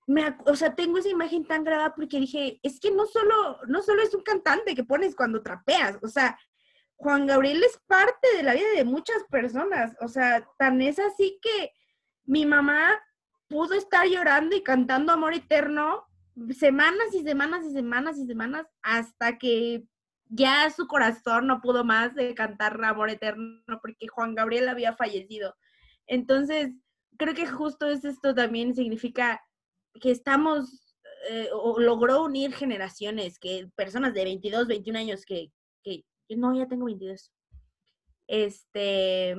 [0.07, 3.81] me, o sea, tengo esa imagen tan grabada porque dije, es que no solo, no
[3.81, 6.37] solo es un cantante que pones cuando trapeas, o sea,
[6.95, 11.39] Juan Gabriel es parte de la vida de muchas personas, o sea, tan es así
[11.41, 11.71] que
[12.25, 12.99] mi mamá
[13.47, 16.05] pudo estar llorando y cantando Amor Eterno
[16.57, 19.85] semanas y semanas y semanas y semanas hasta que
[20.31, 25.55] ya su corazón no pudo más de cantar Amor Eterno porque Juan Gabriel había fallecido.
[26.07, 26.71] Entonces,
[27.17, 29.41] creo que justo es esto también significa
[29.99, 30.95] que estamos,
[31.29, 35.51] eh, o logró unir generaciones, que personas de 22, 21 años que,
[35.83, 37.33] que no, ya tengo 22.
[38.27, 39.31] Este,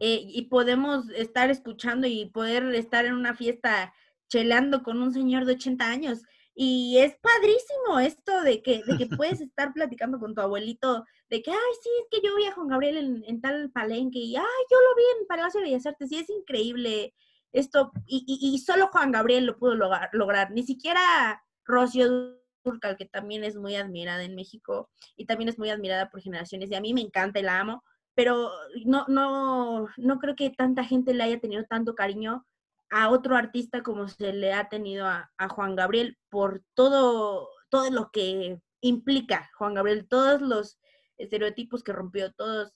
[0.00, 3.94] eh, y podemos estar escuchando y poder estar en una fiesta
[4.28, 6.22] cheleando con un señor de 80 años.
[6.54, 11.42] Y es padrísimo esto de que, de que puedes estar platicando con tu abuelito de
[11.42, 14.44] que, ay, sí, es que yo vi a Juan Gabriel en, tal palenque y, ay,
[14.70, 17.14] yo lo vi en Palacio de Bellas Artes y es increíble
[17.52, 17.92] esto.
[18.06, 20.50] Y, y, solo Juan Gabriel lo pudo lograr, lograr.
[20.50, 25.70] ni siquiera Rocío Durcal, que también es muy admirada en México y también es muy
[25.70, 27.82] admirada por generaciones y a mí me encanta y la amo,
[28.14, 28.50] pero
[28.84, 32.44] no, no, no creo que tanta gente le haya tenido tanto cariño
[32.92, 38.10] a otro artista como se le ha tenido a, Juan Gabriel por todo, todo lo
[38.12, 40.78] que implica Juan Gabriel, todos los
[41.16, 42.74] estereotipos que rompió, todos,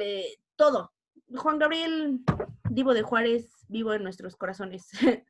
[0.00, 0.92] eh, todo.
[1.34, 2.20] Juan Gabriel,
[2.70, 4.88] Divo de Juárez, vivo en nuestros corazones.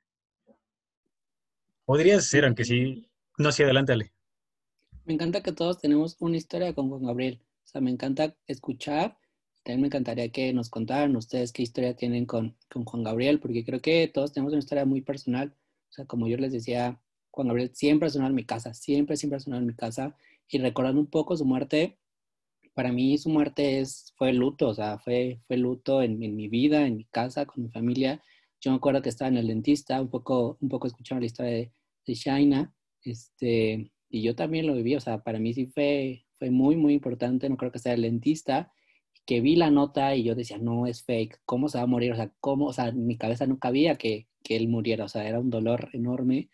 [1.86, 3.10] Podría ser, aunque sí.
[3.38, 4.12] No, sí, adelante, Ale.
[5.06, 7.40] Me encanta que todos tenemos una historia con Juan Gabriel.
[7.64, 9.16] O sea, me encanta escuchar
[9.70, 13.64] también me encantaría que nos contaran ustedes qué historia tienen con, con Juan Gabriel, porque
[13.64, 15.54] creo que todos tenemos una historia muy personal.
[15.90, 19.16] O sea, como yo les decía, Juan Gabriel siempre ha sonado en mi casa, siempre,
[19.16, 20.16] siempre ha sonado en mi casa.
[20.48, 21.98] Y recordando un poco su muerte,
[22.74, 26.48] para mí su muerte es, fue luto, o sea, fue, fue luto en, en mi
[26.48, 28.20] vida, en mi casa, con mi familia.
[28.60, 31.52] Yo me acuerdo que estaba en el dentista, un poco, un poco escuchando la historia
[31.52, 31.72] de,
[32.06, 36.50] de Shaina, este, y yo también lo viví, o sea, para mí sí fue, fue
[36.50, 38.72] muy, muy importante, no creo que sea el dentista,
[39.26, 42.12] que vi la nota y yo decía, no, es fake, ¿cómo se va a morir?
[42.12, 42.66] O sea, ¿cómo?
[42.66, 45.50] O sea, en mi cabeza no cabía que, que él muriera, o sea, era un
[45.50, 46.50] dolor enorme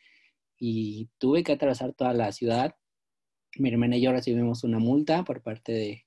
[0.58, 2.76] y tuve que atravesar toda la ciudad.
[3.58, 6.06] Mi hermana y yo recibimos una multa por parte de,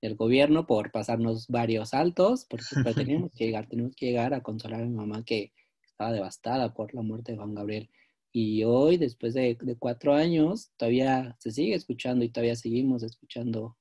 [0.00, 4.82] del gobierno por pasarnos varios altos, porque teníamos que llegar, tenemos que llegar a consolar
[4.82, 5.52] a mi mamá que
[5.84, 7.90] estaba devastada por la muerte de Juan Gabriel.
[8.32, 13.76] Y hoy, después de, de cuatro años, todavía se sigue escuchando y todavía seguimos escuchando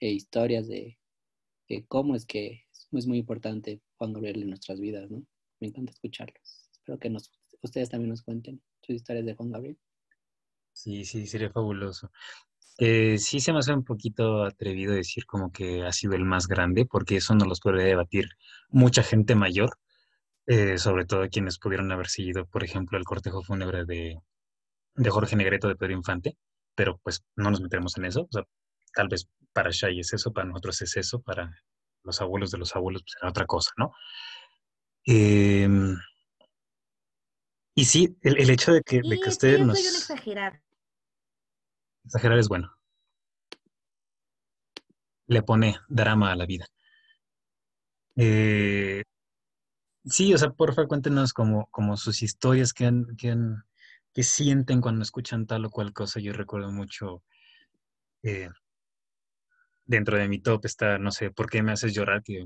[0.00, 0.98] eh, historias de,
[1.88, 5.22] cómo es que es muy importante Juan Gabriel en nuestras vidas, ¿no?
[5.60, 6.68] Me encanta escucharlos.
[6.72, 7.30] Espero que nos,
[7.62, 9.78] ustedes también nos cuenten sus historias de Juan Gabriel.
[10.72, 12.10] Sí, sí, sería fabuloso.
[12.78, 16.46] Eh, sí se me hace un poquito atrevido decir como que ha sido el más
[16.46, 18.28] grande, porque eso no los puede debatir
[18.68, 19.78] mucha gente mayor,
[20.46, 24.20] eh, sobre todo quienes pudieron haber seguido, por ejemplo, el cortejo fúnebre de,
[24.94, 26.36] de Jorge Negreto de Pedro Infante,
[26.74, 28.22] pero pues no nos metemos en eso.
[28.22, 28.44] O sea,
[28.96, 31.54] tal vez para Shai es eso, para nosotros es eso, para
[32.02, 33.92] los abuelos de los abuelos pues era otra cosa, ¿no?
[35.04, 35.96] Em,
[37.74, 39.78] y sí, el, hecho de que, de que ustedes nos...
[39.78, 40.62] exagerar.
[42.04, 42.74] Exagerar es bueno.
[45.26, 46.66] Le pone drama a la vida.
[48.16, 49.02] Eh,
[50.04, 55.46] sí, o sea, por favor, cuéntenos como, como sus historias que, que, sienten cuando escuchan
[55.46, 56.18] tal o cual cosa.
[56.18, 57.22] Yo recuerdo mucho,
[58.22, 58.48] eh,
[59.86, 62.22] dentro de mi top está, no sé, ¿por qué me haces llorar?
[62.22, 62.44] Que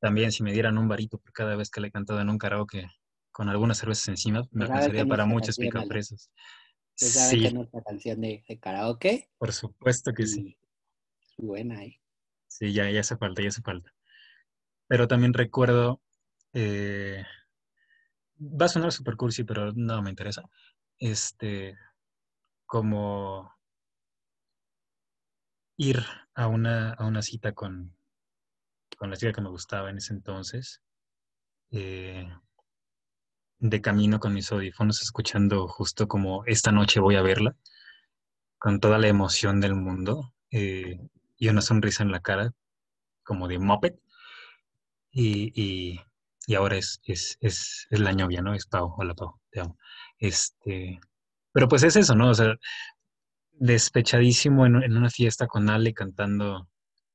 [0.00, 2.38] también si me dieran un varito por cada vez que le he cantado en un
[2.38, 2.88] karaoke
[3.30, 6.30] con algunas cervezas encima, me alcanzaría para muchas picafresas.
[6.94, 7.42] Sí.
[7.42, 9.30] que nuestra canción de, karaoke?
[9.38, 10.58] Por supuesto que sí.
[11.36, 12.00] Buena, ¿eh?
[12.48, 13.94] Sí, ya, ya hace falta, ya hace falta.
[14.88, 16.02] Pero también recuerdo,
[16.52, 17.22] eh,
[18.40, 20.42] va a sonar super cursi, pero no me interesa.
[20.98, 21.76] Este,
[22.66, 23.52] como
[25.76, 26.04] ir
[26.38, 27.92] a una, a una cita con,
[28.96, 30.80] con la chica que me gustaba en ese entonces.
[31.72, 32.28] Eh,
[33.58, 37.56] de camino con mis audífonos, escuchando justo como esta noche voy a verla,
[38.56, 41.00] con toda la emoción del mundo eh,
[41.36, 42.52] y una sonrisa en la cara,
[43.24, 43.94] como de moped.
[45.10, 45.98] Y,
[46.56, 48.54] ahora es, es, es, la novia, ¿no?
[48.54, 48.94] Es Pau.
[48.96, 49.76] Hola, Pau, te amo.
[50.20, 51.00] Este,
[51.50, 52.30] pero pues es eso, ¿no?
[52.30, 52.54] O sea,
[53.58, 56.68] despechadísimo en, una fiesta con Ale cantando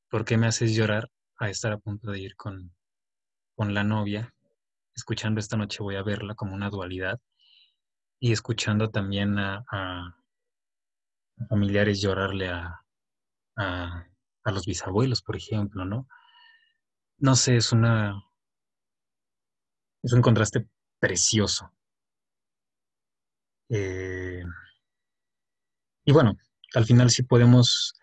[0.10, 1.10] ¿Por qué me haces llorar?
[1.40, 2.74] a estar a punto de ir con,
[3.56, 4.34] con la novia
[4.96, 7.20] escuchando esta noche voy a verla como una dualidad
[8.20, 10.16] y escuchando también a,
[11.50, 12.86] familiares llorarle a,
[13.58, 14.06] a,
[14.46, 16.08] los bisabuelos, por ejemplo, ¿no?
[17.18, 18.24] No sé, es una...
[20.02, 21.74] Es un contraste precioso.
[23.70, 24.44] Eh,
[26.06, 26.38] y bueno,
[26.74, 27.94] al final sí podemos,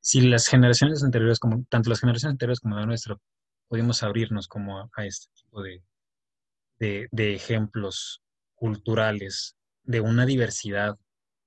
[0.00, 3.16] si las generaciones anteriores, como tanto las generaciones anteriores como la nuestra,
[3.68, 5.82] podemos abrirnos como a este tipo de,
[6.78, 8.22] de, ejemplos
[8.54, 10.98] culturales, de una diversidad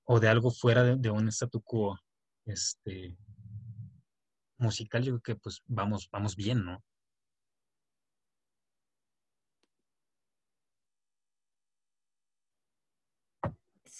[0.04, 1.98] o de algo fuera de, un statu quo
[2.46, 3.16] este,
[4.58, 6.82] musical, yo creo que pues vamos, vamos bien, ¿no?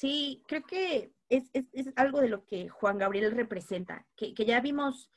[0.04, 1.50] Sí, creo que es,
[1.96, 5.10] algo de lo que Juan Gabriel representa, que, ya vimos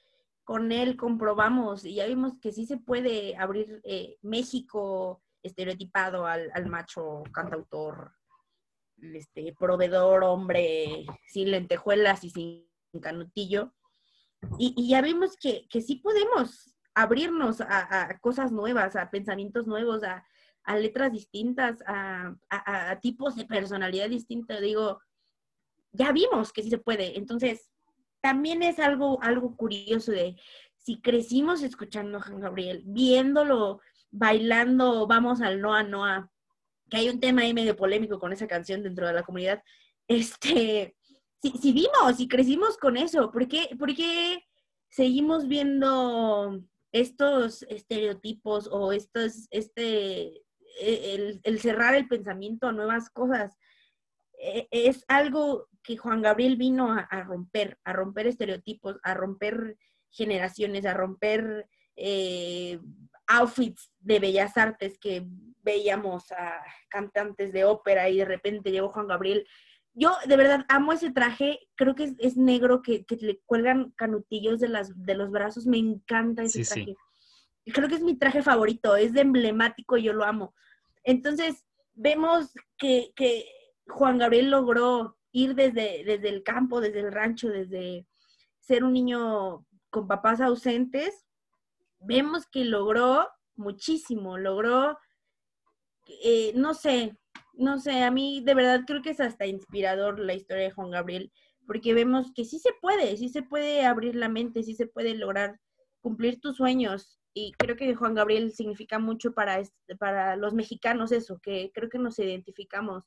[0.46, 6.68] con él, comprobamos y ya vimos que sí se puede abrir eh, México estereotipado al,
[6.68, 8.14] macho cantautor,
[9.02, 12.70] este, proveedor, hombre, sin lentejuelas y sin
[13.02, 13.74] canutillo.
[14.58, 20.26] Y, ya vimos que, que, sí podemos abrirnos a, cosas nuevas, a pensamientos nuevos, a,
[20.76, 24.60] letras distintas, a, tipos de personalidad distinta.
[24.60, 25.00] Digo,
[25.92, 27.18] ya vimos que sí se puede.
[27.18, 27.70] Entonces,
[28.22, 30.36] también es algo, algo curioso de
[30.76, 36.32] si crecimos escuchando a Juan Gabriel, viéndolo bailando Vamos al Noa Noa,
[36.90, 39.62] que hay un tema ahí medio polémico con esa canción dentro de la comunidad,
[40.08, 40.96] este,
[41.42, 44.44] si, si vimos y crecimos con eso, ¿por qué, ¿por qué
[44.90, 50.44] seguimos viendo estos estereotipos o estos, este,
[50.80, 53.56] el, el, cerrar el pensamiento a nuevas cosas?
[54.40, 59.78] E, es algo que Juan Gabriel vino a, a romper, a romper estereotipos, a romper
[60.12, 62.80] generaciones, a romper eh,
[63.28, 65.26] outfits de bellas artes que
[65.64, 69.46] veíamos a cantantes de ópera y de repente llegó Juan Gabriel.
[69.94, 74.70] Yo de verdad amo ese traje, creo que es, negro, que, le cuelgan canutillos de,
[74.70, 76.96] las, de los brazos, me encanta ese traje.
[77.74, 80.54] Creo que es mi traje favorito, es emblemático, yo lo amo.
[81.04, 83.46] Entonces, vemos que, que
[83.88, 88.08] Juan Gabriel logró ir desde, desde el campo, desde el rancho, desde
[88.60, 91.28] ser un niño con papás ausentes
[92.00, 94.98] vemos que logró muchísimo, logró,
[96.24, 97.18] eh, no sé,
[97.54, 100.92] no sé, a mí de verdad creo que es hasta inspirador la historia de Juan
[100.92, 101.32] Gabriel,
[101.66, 105.16] porque vemos que sí se puede, sí se puede abrir la mente, sí se puede
[105.16, 105.60] lograr
[106.02, 107.17] cumplir tus sueños.
[107.38, 109.62] Y creo que Juan Gabriel significa mucho para,
[110.00, 113.04] para los mexicanos eso, que creo que nos identificamos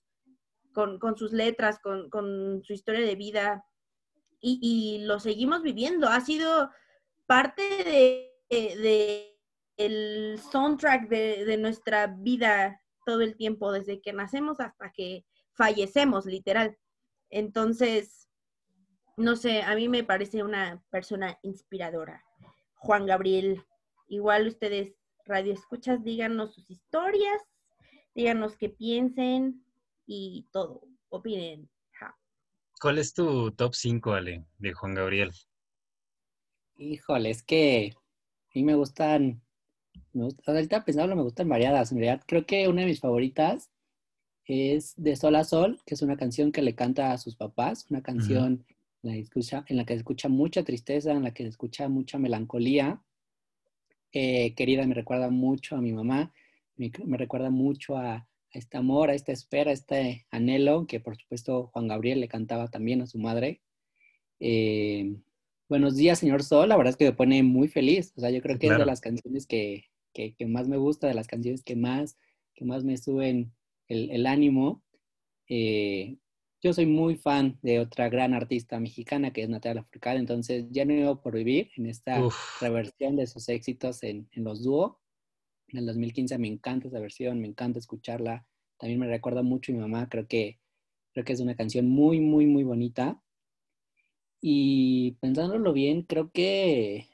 [0.73, 3.65] con, sus letras, con, con, su historia de vida
[4.41, 6.09] y, y lo seguimos viviendo.
[6.09, 6.71] Ha sido
[7.27, 9.39] parte de de
[9.77, 16.27] el soundtrack de, de nuestra vida todo el tiempo, desde que nacemos hasta que fallecemos,
[16.27, 16.77] literal.
[17.31, 18.29] Entonces,
[19.17, 22.25] no sé, a mí me parece una persona inspiradora.
[22.75, 23.65] Juan Gabriel,
[24.11, 24.95] igual ustedes,
[25.25, 27.41] radio escuchas, díganos sus historias,
[28.15, 29.65] díganos qué piensen
[30.07, 31.71] y todo, opinen.
[32.81, 35.31] ¿Cuál es tu top 5, Ale, de Juan Gabriel?
[36.77, 39.43] Híjole, es que a mí me gustan,
[40.15, 43.71] me gusta, ahorita pensando me gustan variadas, en realidad creo que una de mis favoritas
[44.47, 47.87] es De Sol a Sol, que es una canción que le canta a sus papás,
[47.91, 48.65] una canción
[49.03, 51.89] en, la que escucha, en la que escucha mucha tristeza, en la que se escucha
[51.89, 53.03] mucha melancolía.
[54.13, 56.33] Eh, querida, me recuerda mucho a mi mamá,
[56.77, 61.69] me, recuerda mucho a, este amor, a esta espera, a este anhelo, que por supuesto
[61.73, 63.61] Juan Gabriel le cantaba también a su madre.
[64.41, 65.15] Eh,
[65.71, 68.13] Buenos días, señor Sol, la verdad es que me pone muy feliz.
[68.17, 71.07] O sea, yo creo que es de las canciones que, que, que, más me gusta,
[71.07, 72.19] de las canciones que más,
[72.57, 73.53] que más me suben
[73.87, 74.83] el, ánimo.
[75.47, 76.17] Eh,
[76.63, 80.85] yo soy muy fan de otra gran artista mexicana que es Natalia Furcade, entonces ya
[80.85, 82.23] no iba por vivir en esta
[82.61, 84.97] reversión de sus éxitos en, en los dúos.
[85.69, 88.47] En el 2015 me encanta esa versión, me encanta escucharla.
[88.79, 90.59] También me recuerda mucho a mi mamá, creo que,
[91.13, 93.23] creo que es una canción muy, muy, muy bonita.
[94.43, 97.09] Y pensándolo bien, creo que,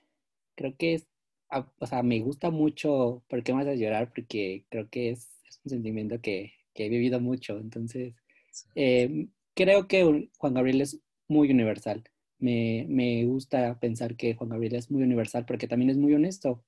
[0.57, 1.07] creo que es,
[1.51, 4.13] ah, o sea, me gusta mucho, ¿por qué me vas a llorar?
[4.13, 7.59] Porque creo que es, es un sentimiento que, que he vivido mucho.
[7.59, 8.15] Entonces,
[8.75, 12.05] eh, creo que Juan Gabriel es muy universal.
[12.39, 16.63] Me, me, gusta pensar que Juan Gabriel es muy universal porque también es muy honesto.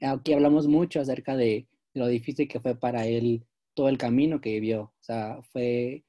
[0.00, 4.52] Aquí hablamos mucho acerca de, lo difícil que fue para él todo el camino que
[4.52, 4.82] vivió.
[4.82, 6.04] O sea, fue,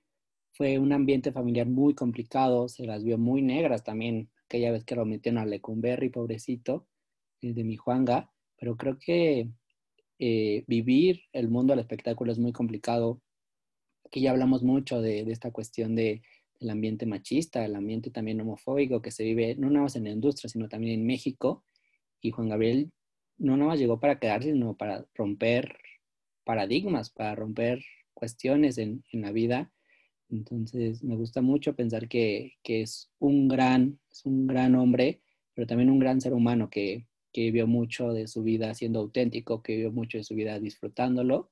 [0.53, 4.95] fue un ambiente familiar muy complicado, se las vio muy negras también aquella vez que
[4.95, 6.87] lo metieron a Lecumberri, pobrecito,
[7.41, 9.49] de mi Juanga, pero creo que
[10.19, 13.21] eh, vivir el mundo del espectáculo es muy complicado.
[14.13, 16.21] Aquí ya hablamos mucho de, esta cuestión de,
[16.59, 20.11] del ambiente machista, el ambiente también homofóbico que se vive no nada más en la
[20.11, 21.65] industria, sino también en México.
[22.21, 22.91] Y Juan Gabriel
[23.39, 25.75] no nada más llegó para quedarse, sino para romper
[26.43, 27.83] paradigmas, para romper
[28.13, 29.73] cuestiones en, en la vida.
[30.29, 35.23] Entonces me gusta mucho pensar que, que, es un gran, es un gran hombre,
[35.55, 39.63] pero también un gran ser humano que, que vivió mucho de su vida siendo auténtico,
[39.63, 41.49] que vivió mucho de su vida disfrutándolo.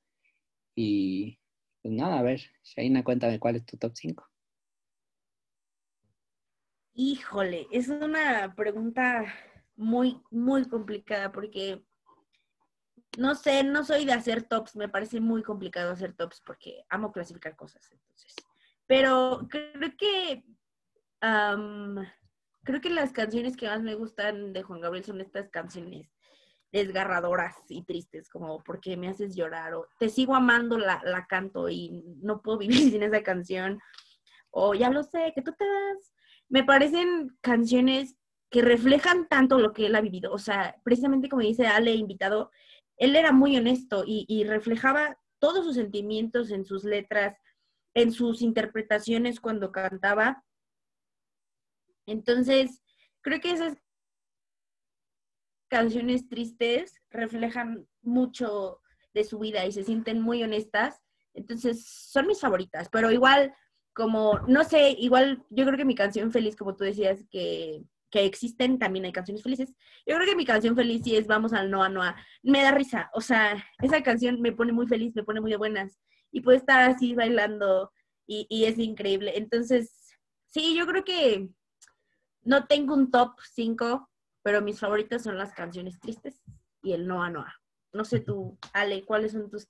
[0.76, 1.40] Y
[1.82, 4.28] pues nada, a ver, Shaina, cuéntame cuál es tu top 5.
[6.94, 9.24] Híjole, es una pregunta
[9.76, 11.82] muy, muy complicada porque
[13.18, 17.12] no sé, no soy de hacer tops, me parece muy complicado hacer tops porque amo
[17.12, 18.34] clasificar cosas, entonces.
[18.86, 20.44] Pero creo que
[22.64, 26.11] creo que las canciones que más me gustan de Juan Gabriel son estas canciones
[26.72, 31.68] desgarradoras y tristes, como porque me haces llorar o te sigo amando, la, la canto
[31.68, 33.78] y no puedo vivir sin esa canción
[34.50, 36.12] o ya lo sé, que tú te das.
[36.48, 38.16] Me parecen canciones
[38.50, 40.32] que reflejan tanto lo que él ha vivido.
[40.32, 42.50] O sea, precisamente como dice Ale, invitado,
[42.98, 47.38] él era muy honesto y, y reflejaba todos sus sentimientos en sus letras,
[47.94, 50.44] en sus interpretaciones cuando cantaba
[52.06, 52.82] entonces,
[53.20, 53.76] creo que esas
[55.72, 58.80] canciones tristes reflejan mucho
[59.14, 61.00] de su vida y se sienten muy honestas.
[61.32, 63.54] Entonces, son mis favoritas, pero igual,
[63.94, 68.26] como, no sé, igual yo creo que mi canción feliz, como tú decías, que, que
[68.26, 69.72] existen, también hay canciones felices.
[70.06, 72.16] Yo creo que mi canción feliz sí es Vamos al Noa Noa.
[72.42, 75.56] Me da risa, o sea, esa canción me pone muy feliz, me pone muy de
[75.56, 75.98] buenas
[76.30, 77.90] y puedo estar así bailando
[78.26, 79.32] y, y es increíble.
[79.36, 80.18] Entonces,
[80.48, 81.48] sí, yo creo que
[82.42, 84.10] no tengo un top 5,
[84.42, 86.42] pero mis favoritas son las canciones tristes
[86.82, 87.54] y el Noa Noa.
[87.92, 89.68] No sé tú, Ale, ¿cuáles son tus...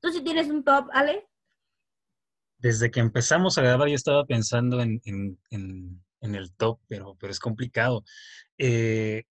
[0.00, 1.26] ¿Tú sí tienes un top, Ale?
[2.58, 5.00] Desde que empezamos a grabar yo estaba pensando en,
[6.20, 8.04] el top, pero, pero es complicado.
[8.58, 9.24] Eh,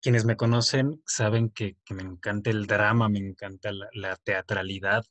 [0.00, 5.04] quienes me conocen saben que, me encanta el drama, me encanta la teatralidad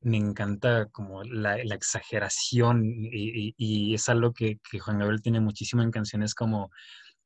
[0.00, 6.34] me encanta como la, exageración y, es algo que, Juan Gabriel tiene muchísimo en canciones
[6.34, 6.70] como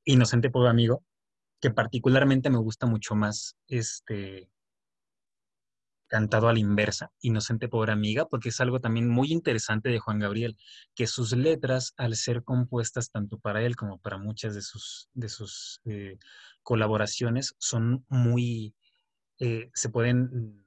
[0.05, 1.05] Inocente Pobre Amigo,
[1.61, 4.50] que particularmente me gusta mucho más este
[6.09, 10.18] cantado a la inversa, Inocente Pobre Amiga, porque es algo también muy interesante de Juan
[10.18, 10.59] Gabriel,
[10.94, 15.30] que sus letras, al ser compuestas tanto para él como para muchas de sus, de
[15.30, 16.18] sus eh,
[16.62, 18.74] colaboraciones, son muy,
[19.38, 20.62] eh, se pueden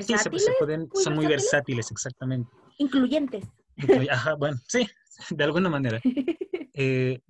[0.00, 2.50] Sí, se, pueden, son muy versátiles, exactamente.
[2.78, 3.44] Incluyentes.
[4.10, 4.86] Ajá, bueno, sí,
[5.30, 6.00] de alguna manera.
[6.78, 7.22] Eh,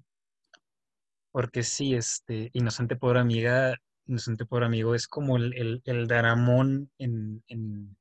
[1.36, 3.76] Porque sí, este, Inocente Pobre Amiga,
[4.06, 7.94] Inocente Pobre Amigo es como el, el, Daramón en, en,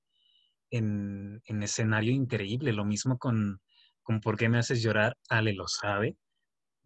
[0.70, 2.72] en, escenario increíble.
[2.72, 3.60] Lo mismo con,
[4.04, 5.18] con ¿Por qué me haces llorar?
[5.28, 6.16] Ale lo sabe.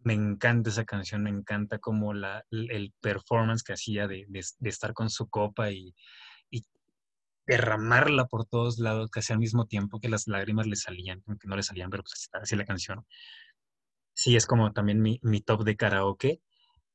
[0.00, 4.92] Me encanta esa canción, me encanta como la, el performance que hacía de, de, estar
[4.92, 5.94] con su copa y,
[6.50, 6.64] y,
[7.46, 11.54] derramarla por todos lados, casi al mismo tiempo que las lágrimas le salían, aunque no
[11.54, 13.06] le salían, pero pues así la canción
[14.20, 16.42] sí es como también mi, top de karaoke.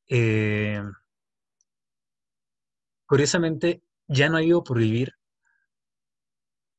[0.08, 0.80] Eh,
[3.08, 5.14] curiosamente, ya no hay vivo por vivir.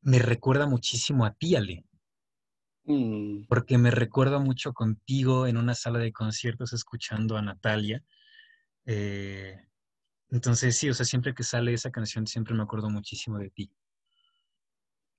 [0.02, 1.84] Me recuerda muchísimo a ti, Ale.
[2.84, 3.46] Mm.
[3.48, 8.04] Porque me recuerda mucho contigo en una sala de conciertos escuchando a Natalia.
[8.84, 9.58] Eh,
[10.28, 13.72] entonces, sí, o sea, siempre que sale esa canción, siempre me acuerdo muchísimo de ti.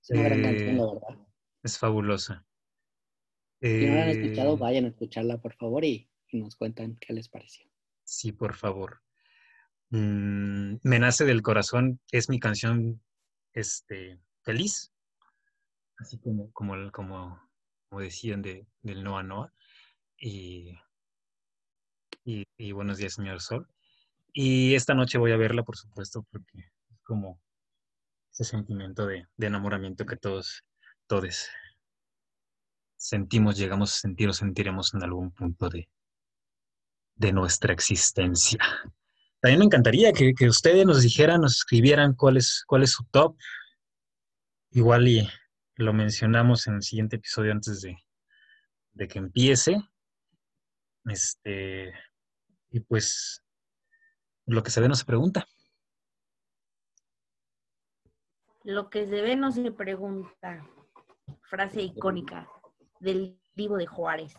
[0.00, 1.26] Es una gran canción, la eh, verdad.
[1.62, 2.47] Es fabulosa.
[3.60, 7.12] Si no la han escuchado, eh, vayan a escucharla, por favor, y, nos cuentan qué
[7.12, 7.66] les pareció.
[8.04, 9.02] Sí, por favor.
[9.90, 13.02] Mm, Me nace del corazón es mi canción
[13.54, 14.92] este, feliz,
[15.96, 17.40] así como, como, como,
[17.88, 19.52] como decían de, del Noa Noa.
[20.20, 20.76] Y,
[22.24, 23.68] y, buenos días, señor Sol.
[24.32, 26.58] Y esta noche voy a verla, por supuesto, porque
[26.90, 27.40] es como
[28.30, 30.62] ese sentimiento de, de enamoramiento que todos,
[31.06, 31.48] todos
[32.98, 35.88] sentimos, llegamos a sentir o sentiremos en algún punto de,
[37.14, 38.58] de nuestra existencia.
[39.40, 43.36] También me encantaría que, ustedes nos dijeran, nos escribieran cuál es, cuál es su top.
[44.72, 45.28] Igual y
[45.76, 47.96] lo mencionamos en el siguiente episodio antes de,
[48.92, 49.80] de que empiece.
[51.04, 51.94] Este,
[52.70, 53.44] y pues
[54.44, 55.46] lo que se ve no se pregunta.
[58.64, 60.66] Lo que se ve no se pregunta.
[61.48, 62.50] Frase icónica
[63.00, 64.34] del vivo de Juárez.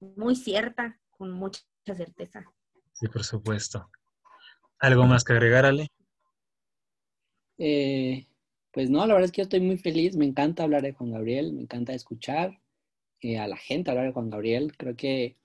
[0.00, 2.44] Muy cierta, con mucha certeza.
[2.92, 3.88] Sí, por supuesto.
[4.78, 5.88] ¿Algo más que agregar, Ale?
[7.58, 8.26] Eh,
[8.72, 10.16] pues no, la verdad es que yo estoy muy feliz.
[10.16, 12.60] Me encanta hablar de Juan Gabriel, me encanta escuchar
[13.20, 14.76] eh, a la gente hablar de Juan Gabriel.
[14.76, 15.36] Creo que,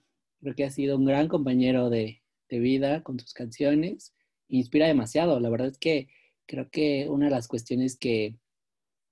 [0.41, 4.15] creo que ha sido un gran compañero de, de vida con sus canciones.
[4.47, 5.39] Inspira demasiado.
[5.39, 6.09] La verdad es que
[6.47, 8.35] creo que una de las cuestiones que,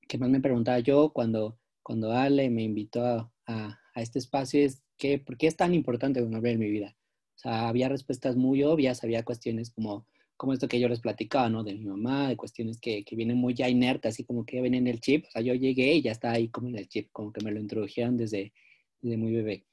[0.07, 4.81] que más me preguntaba yo cuando cuando Ale me invitó a, a, este espacio es
[4.97, 6.97] que, ¿por qué es tan importante Don Gabriel en mi vida?
[7.35, 11.47] O sea, había respuestas muy obvias, había cuestiones como, como esto que yo les platicaba,
[11.47, 11.63] ¿no?
[11.63, 14.73] De mi mamá, de cuestiones que, que vienen muy ya inertes, así como que ven
[14.73, 15.25] en el chip.
[15.27, 17.51] O sea, yo llegué y ya está ahí como en el chip, como que me
[17.51, 18.51] lo introdujeron desde,
[18.99, 19.67] desde muy bebé.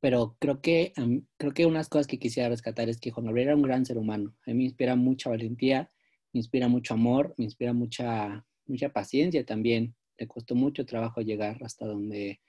[0.00, 0.94] Pero creo que,
[1.36, 3.98] creo que unas cosas que quisiera rescatar es que Juan Gabriel era un gran ser
[3.98, 4.34] humano.
[4.46, 5.90] A mí me inspira mucha valentía,
[6.32, 11.62] me inspira mucho amor, me inspira mucha, mucha paciencia también le costó mucho trabajo llegar
[11.62, 12.40] hasta donde,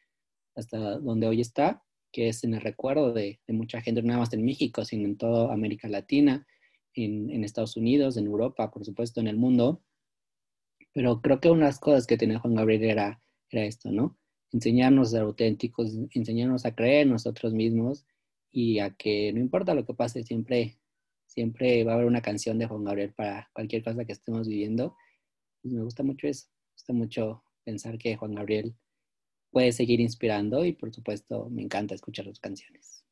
[0.55, 1.83] hasta donde hoy está,
[2.13, 5.17] que es en el recuerdo de, mucha gente, no nada más en México, sino en
[5.17, 6.47] toda América Latina,
[6.93, 9.83] en, Estados Unidos, en Europa, por supuesto, en el mundo.
[10.93, 14.17] Pero creo que unas cosas que tenía Juan Gabriel era, era esto, ¿no?
[14.51, 18.05] Enseñarnos a ser auténticos, enseñarnos a creer en nosotros mismos
[18.51, 20.77] y a que no importa lo que pase, siempre,
[21.25, 24.95] siempre va a haber una canción de Juan Gabriel para cualquier cosa que estemos viviendo.
[25.63, 28.75] Pues me gusta mucho eso, me gusta mucho pensar que Juan Gabriel
[29.51, 33.05] puede seguir inspirando y por supuesto me encanta escuchar sus canciones.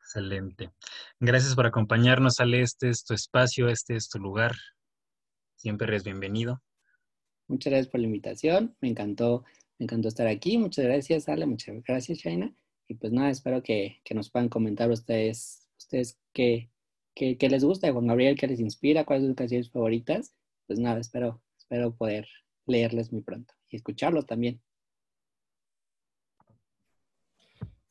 [0.00, 0.70] Excelente.
[1.18, 2.60] Gracias por acompañarnos, Ale.
[2.60, 4.54] Este es tu espacio, este es tu lugar.
[5.56, 6.62] Siempre eres bienvenido.
[7.48, 8.76] Muchas gracias por la invitación.
[8.80, 9.44] Me encantó,
[9.78, 10.58] me encantó estar aquí.
[10.58, 11.46] Muchas gracias, Ale.
[11.46, 12.54] Muchas gracias, Shaina.
[12.88, 16.70] Y pues nada, espero que, nos puedan comentar ustedes, ustedes qué,
[17.14, 20.34] qué, qué les gusta de Juan Gabriel, qué les inspira, cuáles son sus canciones favoritas.
[20.68, 22.28] Pues nada, espero, espero poder
[22.66, 24.60] leerles muy pronto y escucharlos también.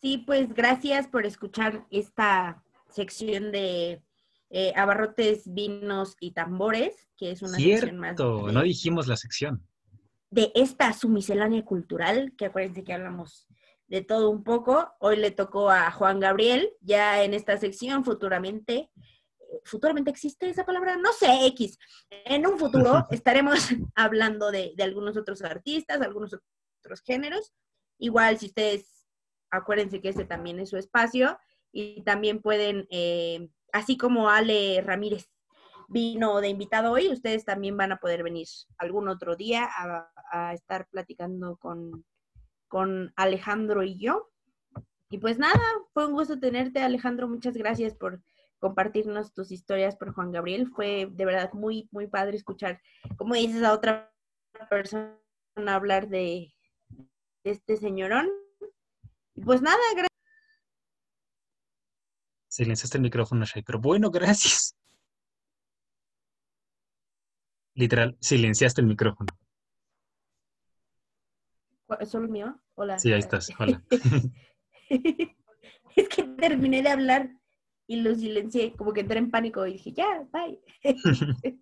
[0.01, 4.03] Sí, pues gracias por escuchar esta sección de
[4.51, 8.17] eh, abarrotes, vinos y tambores, que es una sección más.
[8.17, 9.65] no dijimos la sección.
[10.29, 13.47] De esta su miscelánea cultural, que acuérdense que hablamos
[13.87, 14.93] de todo un poco.
[14.99, 18.91] Hoy le tocó a Juan Gabriel, ya en esta sección futuramente
[19.63, 21.77] futuramente existe esa palabra, no sé, X.
[22.09, 23.59] En un futuro estaremos
[23.95, 27.53] hablando de, algunos otros artistas, algunos otros géneros.
[27.97, 29.05] Igual, si ustedes,
[29.49, 31.37] acuérdense que ese también es su espacio
[31.71, 35.29] y también pueden, eh, así como Ale Ramírez
[35.87, 40.53] vino de invitado hoy, ustedes también van a poder venir algún otro día a, a
[40.53, 42.05] estar platicando con,
[42.67, 44.31] con Alejandro y yo.
[45.09, 45.61] Y pues nada,
[45.93, 47.27] fue un gusto tenerte, Alejandro.
[47.27, 48.21] Muchas gracias por
[48.65, 50.71] compartirnos tus historias por Juan Gabriel.
[50.75, 52.81] Fue de verdad muy, muy padre escuchar,
[53.15, 54.11] como dices, a otra
[54.71, 55.19] persona
[55.67, 56.51] hablar de,
[57.43, 58.27] este señorón.
[59.35, 60.09] Pues nada, gracias.
[62.47, 64.75] Silenciaste el micrófono, Shay, pero bueno, gracias.
[67.75, 69.27] Literal, silenciaste el micrófono.
[71.99, 72.59] ¿Es solo mío?
[72.73, 72.97] Hola.
[72.97, 73.47] Sí, ahí estás.
[73.59, 73.83] Hola.
[74.89, 77.29] es que terminé de hablar
[77.87, 80.59] y lo silencié, como que entré en pánico y dije, ya, bye.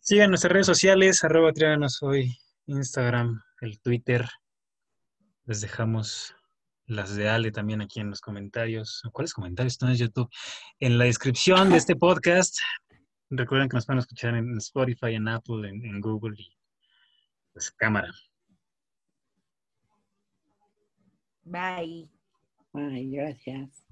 [0.00, 4.26] Sigan nuestras redes sociales, arroba triáganos hoy, Instagram, el Twitter.
[5.46, 6.34] Les dejamos
[6.86, 9.02] las de Ale también aquí en los comentarios.
[9.12, 9.80] ¿Cuáles comentarios?
[9.80, 10.28] No es YouTube.
[10.80, 12.58] En la descripción de este podcast.
[13.30, 16.54] Recuerden que nos pueden escuchar en Spotify, en Apple, en, Google y
[17.52, 18.12] pues cámara.
[21.44, 22.10] Bye.
[22.72, 23.91] Bye, gracias.